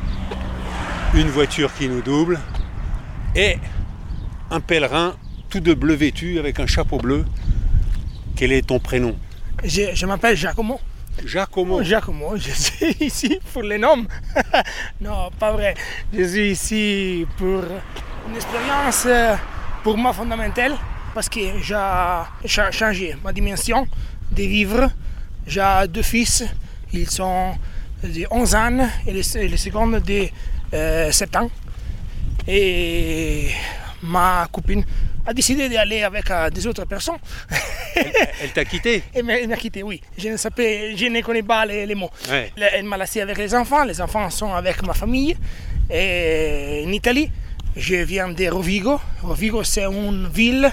une 1.13 1.29
voiture 1.29 1.73
qui 1.73 1.87
nous 1.89 2.01
double 2.01 2.39
et 3.35 3.57
un 4.51 4.59
pèlerin 4.59 5.15
tout 5.49 5.59
de 5.59 5.73
bleu 5.73 5.93
vêtu 5.95 6.39
avec 6.39 6.59
un 6.59 6.67
chapeau 6.67 6.97
bleu. 6.97 7.25
Quel 8.35 8.51
est 8.51 8.67
ton 8.67 8.79
prénom? 8.79 9.15
Je, 9.63 9.93
je 9.95 10.05
m'appelle 10.05 10.35
Giacomo. 10.35 10.79
Giacomo. 11.25 11.81
Giacomo, 11.83 12.37
je 12.37 12.51
suis 12.51 12.95
ici 12.99 13.39
pour 13.51 13.63
les 13.63 13.77
noms. 13.79 14.05
non, 15.01 15.29
pas 15.39 15.51
vrai. 15.51 15.73
Je 16.13 16.23
suis 16.23 16.51
ici 16.51 17.25
pour 17.37 17.63
une 18.29 18.35
expérience 18.35 19.03
euh, 19.07 19.35
pour 19.83 19.97
moi 19.97 20.13
fondamentale 20.13 20.75
parce 21.15 21.29
que 21.29 21.39
j'ai 21.63 21.73
cha- 22.45 22.71
changé 22.71 23.15
ma 23.23 23.33
dimension 23.33 23.87
de 24.31 24.43
vivre. 24.43 24.89
J'ai 25.47 25.63
deux 25.89 26.03
fils, 26.03 26.43
ils 26.93 27.09
sont 27.09 27.55
de 28.03 28.27
11 28.29 28.53
ans 28.55 28.87
et 29.07 29.13
le, 29.13 29.37
et 29.37 29.47
le 29.47 29.57
second 29.57 29.87
de 29.87 30.27
euh, 30.73 31.11
7 31.11 31.35
ans. 31.35 31.49
Et 32.47 33.49
ma 34.03 34.47
copine 34.51 34.83
a 35.25 35.33
décidé 35.33 35.67
d'aller 35.67 36.03
avec 36.03 36.31
euh, 36.31 36.49
des 36.49 36.65
autres 36.67 36.85
personnes. 36.85 37.17
Elle 37.95 38.51
t'a 38.53 38.63
quitté? 38.63 39.03
Elle 39.13 39.25
m'a 39.25 39.57
quitté, 39.57 39.83
oui. 39.83 40.01
Je 40.17 40.29
ne, 40.29 40.37
savais, 40.37 40.95
je 40.95 41.05
ne 41.05 41.21
connais 41.21 41.43
pas 41.43 41.65
les, 41.65 41.85
les 41.85 41.95
mots. 41.95 42.09
Ouais. 42.29 42.51
Elle 42.73 42.85
m'a 42.85 42.97
laissé 42.97 43.21
avec 43.21 43.37
les 43.37 43.53
enfants. 43.53 43.83
Les 43.83 43.99
enfants 43.99 44.29
sont 44.29 44.53
avec 44.53 44.81
ma 44.83 44.93
famille. 44.93 45.35
Et 45.89 46.83
en 46.85 46.91
Italie, 46.91 47.29
je 47.75 47.95
viens 47.95 48.29
de 48.29 48.47
Rovigo. 48.47 48.99
Rovigo, 49.21 49.63
c'est 49.63 49.85
une 49.85 50.29
ville 50.29 50.71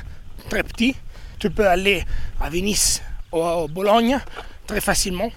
très 0.49 0.63
petite. 0.63 0.97
Tu 1.39 1.51
peux 1.51 1.67
aller 1.67 2.05
à 2.41 2.49
Venise 2.49 3.03
ou 3.33 3.43
à 3.43 3.67
Bologne 3.69 4.19
très 4.67 4.81
facilement. 4.81 5.31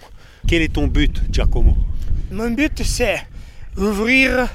Quel 0.48 0.62
est 0.62 0.74
ton 0.74 0.88
but, 0.88 1.22
Giacomo? 1.32 1.76
Mon 2.32 2.52
but, 2.52 2.84
c'est 2.84 3.26
ouvrir 3.78 4.48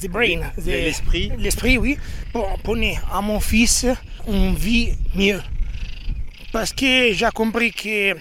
the 0.00 0.08
brain, 0.08 0.40
the- 0.56 0.66
L'esprit. 0.66 1.32
L'esprit, 1.38 1.78
oui, 1.78 1.98
pour 2.32 2.58
donner 2.64 2.98
à 3.12 3.20
mon 3.20 3.40
fils 3.40 3.86
une 4.28 4.54
vie 4.54 4.92
mieux. 5.14 5.40
Parce 6.52 6.72
que 6.72 7.12
j'ai 7.12 7.28
compris 7.34 7.72
que 7.72 8.16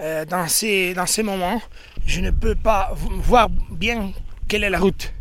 euh, 0.00 0.24
dans, 0.24 0.48
ces, 0.48 0.94
dans 0.94 1.06
ces 1.06 1.22
moments, 1.22 1.60
je 2.06 2.20
ne 2.20 2.30
peux 2.30 2.54
pas 2.54 2.92
voir 2.96 3.48
bien 3.70 4.12
quelle 4.48 4.64
est 4.64 4.70
la 4.70 4.78
route. 4.78 5.12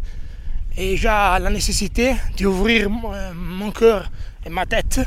Et 0.78 0.96
j'ai 0.98 1.08
la 1.08 1.50
nécessité 1.50 2.16
d'ouvrir 2.38 2.90
mon, 2.90 3.14
euh, 3.14 3.32
mon 3.36 3.72
cœur 3.72 4.10
et 4.46 4.50
ma 4.50 4.66
tête 4.66 5.02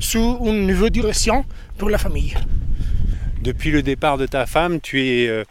sous 0.00 0.38
une 0.44 0.66
nouvelle 0.66 0.90
direction 0.90 1.44
pour 1.76 1.90
la 1.90 1.98
famille. 1.98 2.34
Depuis 3.42 3.70
le 3.70 3.82
départ 3.82 4.18
de 4.18 4.26
ta 4.26 4.46
femme, 4.46 4.80
tu 4.80 5.00
es 5.06 5.28
euh, 5.28 5.44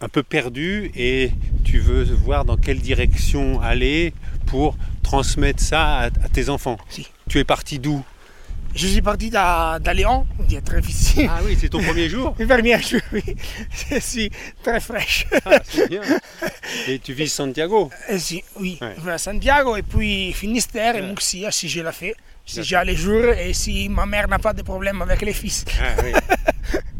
un 0.00 0.08
peu 0.08 0.22
perdu 0.22 0.90
et 0.96 1.30
tu 1.64 1.78
veux 1.78 2.04
voir 2.04 2.44
dans 2.44 2.56
quelle 2.56 2.80
direction 2.80 3.60
aller 3.60 4.12
pour 4.46 4.76
transmettre 5.02 5.62
ça 5.62 5.96
à, 5.98 6.04
à 6.06 6.28
tes 6.32 6.48
enfants. 6.48 6.76
Si. 6.88 7.06
Tu 7.28 7.38
es 7.38 7.44
parti 7.44 7.78
d'où? 7.78 8.02
Je 8.74 8.88
suis 8.88 9.02
parti 9.02 9.30
Lyon, 9.30 10.26
il 10.48 10.56
est 10.56 10.60
très 10.60 10.80
difficile. 10.80 11.30
Ah 11.30 11.38
oui, 11.44 11.56
c'est 11.60 11.68
ton 11.68 11.80
premier 11.80 12.08
jour? 12.08 12.34
Le 12.40 12.46
premier 12.46 12.80
jour, 12.82 13.00
oui. 13.12 13.22
Je 13.90 14.00
suis 14.00 14.30
très 14.64 14.80
fraîche. 14.80 15.26
Ah, 15.46 15.60
c'est 15.62 15.88
bien. 15.88 16.00
Et 16.88 16.98
tu 16.98 17.12
vis 17.12 17.28
Santiago? 17.28 17.90
Et 18.08 18.18
si, 18.18 18.42
oui, 18.58 18.76
Ouais. 18.82 18.94
je 18.98 19.02
vais 19.04 19.12
à 19.12 19.18
Santiago 19.18 19.76
et 19.76 19.82
puis 19.82 20.32
Finistère 20.32 20.96
et. 20.96 21.02
Muxia 21.02 21.52
si 21.52 21.68
je 21.68 21.82
la 21.82 21.92
fais. 21.92 22.14
Si 22.44 22.64
j'ai 22.64 22.80
les 22.84 22.96
jours 22.96 23.32
et 23.32 23.52
si 23.52 23.88
ma 23.88 24.06
mère 24.06 24.26
n'a 24.26 24.40
pas 24.40 24.52
de 24.52 24.62
problème 24.62 25.00
avec 25.02 25.22
les 25.22 25.32
fils. 25.32 25.64
Ah, 25.80 25.94
oui. 26.02 26.12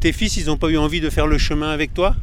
Tes 0.00 0.12
fils, 0.12 0.36
ils 0.36 0.46
n'ont 0.46 0.56
pas 0.56 0.68
eu 0.68 0.78
envie 0.78 1.00
de 1.00 1.10
faire 1.10 1.26
le 1.26 1.38
chemin 1.38 1.70
avec 1.70 1.92
toi? 1.94 2.14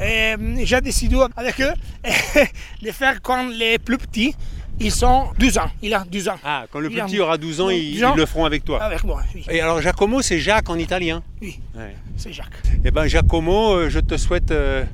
Et 0.00 0.34
euh, 0.34 0.36
j'ai 0.64 0.80
décidé 0.80 1.16
avec 1.36 1.60
eux 1.60 1.72
de 2.82 2.90
faire 2.90 3.20
quand 3.22 3.48
les 3.48 3.78
plus 3.78 3.98
petits, 3.98 4.34
ils 4.80 4.90
sont 4.90 5.28
12 5.38 5.58
ans. 5.58 5.70
Il 5.82 5.94
a 5.94 6.04
12 6.10 6.28
ans. 6.28 6.38
Ah, 6.44 6.64
quand 6.70 6.80
le 6.80 6.88
Il 6.88 6.92
plus 6.92 7.00
a- 7.00 7.04
petit 7.06 7.20
aura 7.20 7.38
12 7.38 7.60
ans, 7.60 7.70
ils, 7.70 7.92
12 7.94 8.04
ans. 8.04 8.12
ils 8.14 8.18
le 8.18 8.26
feront 8.26 8.44
avec 8.44 8.64
toi. 8.64 8.82
Avec 8.82 9.04
moi, 9.04 9.22
oui. 9.34 9.44
Et 9.50 9.60
alors 9.60 9.80
Giacomo, 9.80 10.20
c'est 10.22 10.38
Jacques 10.40 10.68
en 10.70 10.76
italien? 10.76 11.22
Oui, 11.40 11.60
Ouais. 11.76 11.94
c'est 12.16 12.32
Jacques. 12.32 12.62
Eh 12.84 12.90
bien 12.90 13.06
Giacomo, 13.06 13.74
euh, 13.74 13.88
je 13.90 14.00
te 14.00 14.16
souhaite 14.16 14.50
euh, 14.50 14.84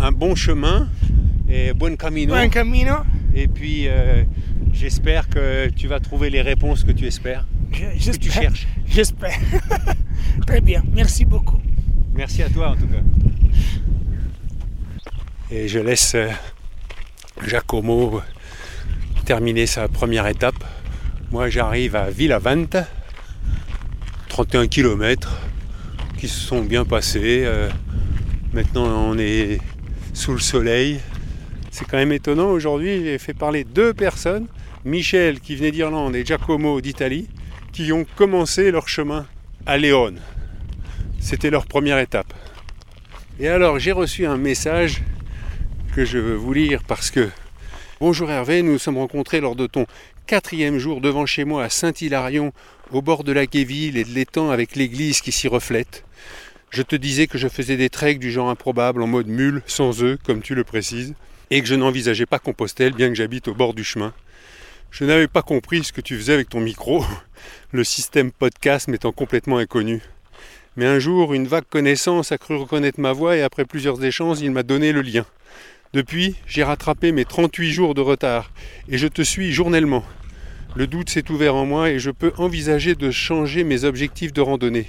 un 0.00 0.12
bon 0.12 0.34
chemin 0.34 0.88
Et 1.48 1.72
bon 1.72 1.96
camino. 1.96 2.34
Buen 2.34 2.50
camino. 2.50 2.96
Et 3.34 3.48
puis 3.48 3.84
euh, 3.86 4.24
j'espère 4.72 5.28
que 5.28 5.68
tu 5.70 5.86
vas 5.86 6.00
trouver 6.00 6.28
les 6.30 6.42
réponses 6.42 6.84
que 6.84 6.92
tu 6.92 7.06
espères, 7.06 7.46
Je- 7.72 8.10
que 8.10 8.16
tu 8.16 8.30
cherches. 8.30 8.66
J'espère. 8.86 9.38
Très 10.46 10.60
bien, 10.60 10.82
merci 10.92 11.24
beaucoup. 11.24 11.60
Merci 12.18 12.42
à 12.42 12.48
toi 12.50 12.70
en 12.70 12.74
tout 12.74 12.88
cas. 12.88 12.98
Et 15.52 15.68
je 15.68 15.78
laisse 15.78 16.16
euh, 16.16 16.28
Giacomo 17.46 18.20
terminer 19.24 19.66
sa 19.66 19.86
première 19.86 20.26
étape. 20.26 20.56
Moi 21.30 21.48
j'arrive 21.48 21.94
à 21.94 22.10
Villavante, 22.10 22.76
31 24.30 24.66
km 24.66 25.32
qui 26.18 26.26
se 26.26 26.40
sont 26.40 26.62
bien 26.62 26.84
passés. 26.84 27.44
Euh, 27.44 27.70
maintenant 28.52 29.12
on 29.12 29.16
est 29.16 29.60
sous 30.12 30.32
le 30.32 30.40
soleil. 30.40 30.98
C'est 31.70 31.84
quand 31.84 31.98
même 31.98 32.10
étonnant 32.10 32.50
aujourd'hui, 32.50 33.04
j'ai 33.04 33.18
fait 33.18 33.32
parler 33.32 33.62
deux 33.62 33.94
personnes, 33.94 34.48
Michel 34.84 35.38
qui 35.38 35.54
venait 35.54 35.70
d'Irlande 35.70 36.16
et 36.16 36.24
Giacomo 36.24 36.80
d'Italie, 36.80 37.28
qui 37.72 37.92
ont 37.92 38.04
commencé 38.16 38.72
leur 38.72 38.88
chemin 38.88 39.24
à 39.66 39.78
Léon. 39.78 40.14
C'était 41.20 41.50
leur 41.50 41.66
première 41.66 41.98
étape. 41.98 42.32
Et 43.40 43.48
alors 43.48 43.78
j'ai 43.78 43.92
reçu 43.92 44.26
un 44.26 44.36
message 44.36 45.02
que 45.94 46.04
je 46.04 46.18
veux 46.18 46.34
vous 46.34 46.52
lire 46.52 46.82
parce 46.86 47.10
que 47.10 47.28
Bonjour 48.00 48.30
Hervé, 48.30 48.62
nous 48.62 48.72
nous 48.72 48.78
sommes 48.78 48.98
rencontrés 48.98 49.40
lors 49.40 49.56
de 49.56 49.66
ton 49.66 49.84
quatrième 50.28 50.78
jour 50.78 51.00
devant 51.00 51.26
chez 51.26 51.44
moi 51.44 51.64
à 51.64 51.68
Saint-Hilarion, 51.68 52.52
au 52.92 53.02
bord 53.02 53.24
de 53.24 53.32
la 53.32 53.44
Guéville 53.46 53.96
et 53.96 54.04
de 54.04 54.10
l'étang 54.10 54.50
avec 54.50 54.76
l'église 54.76 55.20
qui 55.20 55.32
s'y 55.32 55.48
reflète. 55.48 56.04
Je 56.70 56.82
te 56.82 56.94
disais 56.94 57.26
que 57.26 57.38
je 57.38 57.48
faisais 57.48 57.76
des 57.76 57.90
treks 57.90 58.20
du 58.20 58.30
genre 58.30 58.50
improbable 58.50 59.02
en 59.02 59.08
mode 59.08 59.26
mule, 59.26 59.62
sans 59.66 60.00
œufs, 60.04 60.16
comme 60.24 60.42
tu 60.42 60.54
le 60.54 60.62
précises, 60.62 61.14
et 61.50 61.60
que 61.60 61.66
je 61.66 61.74
n'envisageais 61.74 62.26
pas 62.26 62.38
Compostelle, 62.38 62.92
bien 62.92 63.08
que 63.08 63.16
j'habite 63.16 63.48
au 63.48 63.54
bord 63.54 63.74
du 63.74 63.82
chemin. 63.82 64.14
Je 64.92 65.04
n'avais 65.04 65.26
pas 65.26 65.42
compris 65.42 65.82
ce 65.82 65.92
que 65.92 66.00
tu 66.00 66.16
faisais 66.16 66.34
avec 66.34 66.50
ton 66.50 66.60
micro, 66.60 67.04
le 67.72 67.82
système 67.82 68.30
podcast 68.30 68.86
m'étant 68.86 69.10
complètement 69.10 69.58
inconnu. 69.58 70.02
Mais 70.78 70.86
un 70.86 71.00
jour, 71.00 71.34
une 71.34 71.48
vague 71.48 71.64
connaissance 71.68 72.30
a 72.30 72.38
cru 72.38 72.54
reconnaître 72.54 73.00
ma 73.00 73.10
voix 73.10 73.36
et 73.36 73.42
après 73.42 73.64
plusieurs 73.64 74.04
échanges, 74.04 74.42
il 74.42 74.52
m'a 74.52 74.62
donné 74.62 74.92
le 74.92 75.02
lien. 75.02 75.26
Depuis, 75.92 76.36
j'ai 76.46 76.62
rattrapé 76.62 77.10
mes 77.10 77.24
38 77.24 77.72
jours 77.72 77.94
de 77.96 78.00
retard 78.00 78.52
et 78.88 78.96
je 78.96 79.08
te 79.08 79.22
suis 79.22 79.50
journellement. 79.50 80.04
Le 80.76 80.86
doute 80.86 81.10
s'est 81.10 81.32
ouvert 81.32 81.56
en 81.56 81.66
moi 81.66 81.90
et 81.90 81.98
je 81.98 82.12
peux 82.12 82.30
envisager 82.38 82.94
de 82.94 83.10
changer 83.10 83.64
mes 83.64 83.82
objectifs 83.82 84.32
de 84.32 84.40
randonnée. 84.40 84.86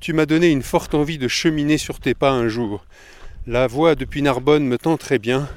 Tu 0.00 0.14
m'as 0.14 0.26
donné 0.26 0.50
une 0.50 0.64
forte 0.64 0.96
envie 0.96 1.16
de 1.16 1.28
cheminer 1.28 1.78
sur 1.78 2.00
tes 2.00 2.14
pas 2.14 2.32
un 2.32 2.48
jour. 2.48 2.84
La 3.46 3.68
voie 3.68 3.94
depuis 3.94 4.22
Narbonne 4.22 4.66
me 4.66 4.78
tend 4.78 4.96
très 4.96 5.20
bien. 5.20 5.48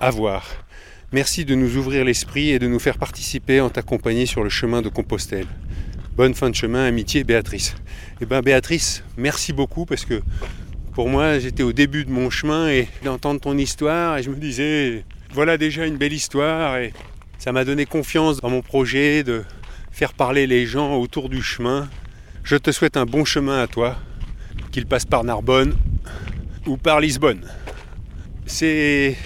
À 0.00 0.10
voir. 0.10 0.48
Merci 1.12 1.44
de 1.44 1.54
nous 1.54 1.76
ouvrir 1.76 2.04
l'esprit 2.04 2.50
et 2.50 2.58
de 2.58 2.66
nous 2.66 2.80
faire 2.80 2.98
participer 2.98 3.60
en 3.60 3.70
t'accompagner 3.70 4.26
sur 4.26 4.42
le 4.42 4.50
chemin 4.50 4.82
de 4.82 4.88
Compostelle. 4.88 5.46
Bonne 6.14 6.34
fin 6.34 6.50
de 6.50 6.54
chemin, 6.54 6.84
amitié, 6.84 7.24
Béatrice. 7.24 7.74
Eh 8.20 8.26
bien, 8.26 8.42
Béatrice, 8.42 9.02
merci 9.16 9.54
beaucoup 9.54 9.86
parce 9.86 10.04
que 10.04 10.20
pour 10.92 11.08
moi, 11.08 11.38
j'étais 11.38 11.62
au 11.62 11.72
début 11.72 12.04
de 12.04 12.10
mon 12.10 12.28
chemin 12.28 12.68
et 12.68 12.86
d'entendre 13.02 13.40
ton 13.40 13.56
histoire 13.56 14.18
et 14.18 14.22
je 14.22 14.28
me 14.28 14.36
disais, 14.36 15.06
voilà 15.32 15.56
déjà 15.56 15.86
une 15.86 15.96
belle 15.96 16.12
histoire 16.12 16.76
et 16.76 16.92
ça 17.38 17.50
m'a 17.52 17.64
donné 17.64 17.86
confiance 17.86 18.42
dans 18.42 18.50
mon 18.50 18.60
projet 18.60 19.24
de 19.24 19.42
faire 19.90 20.12
parler 20.12 20.46
les 20.46 20.66
gens 20.66 20.96
autour 20.96 21.30
du 21.30 21.40
chemin. 21.40 21.88
Je 22.44 22.56
te 22.56 22.72
souhaite 22.72 22.98
un 22.98 23.06
bon 23.06 23.24
chemin 23.24 23.62
à 23.62 23.66
toi, 23.66 23.96
qu'il 24.70 24.84
passe 24.84 25.06
par 25.06 25.24
Narbonne 25.24 25.74
ou 26.66 26.76
par 26.76 27.00
Lisbonne. 27.00 27.48
C'est 28.44 29.16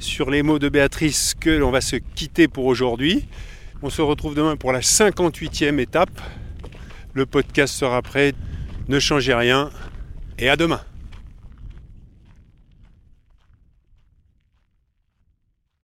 sur 0.00 0.30
les 0.30 0.42
mots 0.42 0.58
de 0.58 0.70
Béatrice 0.70 1.34
que 1.38 1.50
l'on 1.50 1.70
va 1.70 1.82
se 1.82 1.96
quitter 1.96 2.48
pour 2.48 2.64
aujourd'hui. 2.64 3.26
On 3.86 3.90
se 3.90 4.00
retrouve 4.00 4.34
demain 4.34 4.56
pour 4.56 4.72
la 4.72 4.80
58e 4.80 5.78
étape. 5.78 6.18
Le 7.12 7.26
podcast 7.26 7.74
sera 7.74 8.00
prêt. 8.00 8.32
Ne 8.88 8.98
changez 8.98 9.34
rien 9.34 9.68
et 10.38 10.48
à 10.48 10.56
demain. 10.56 10.80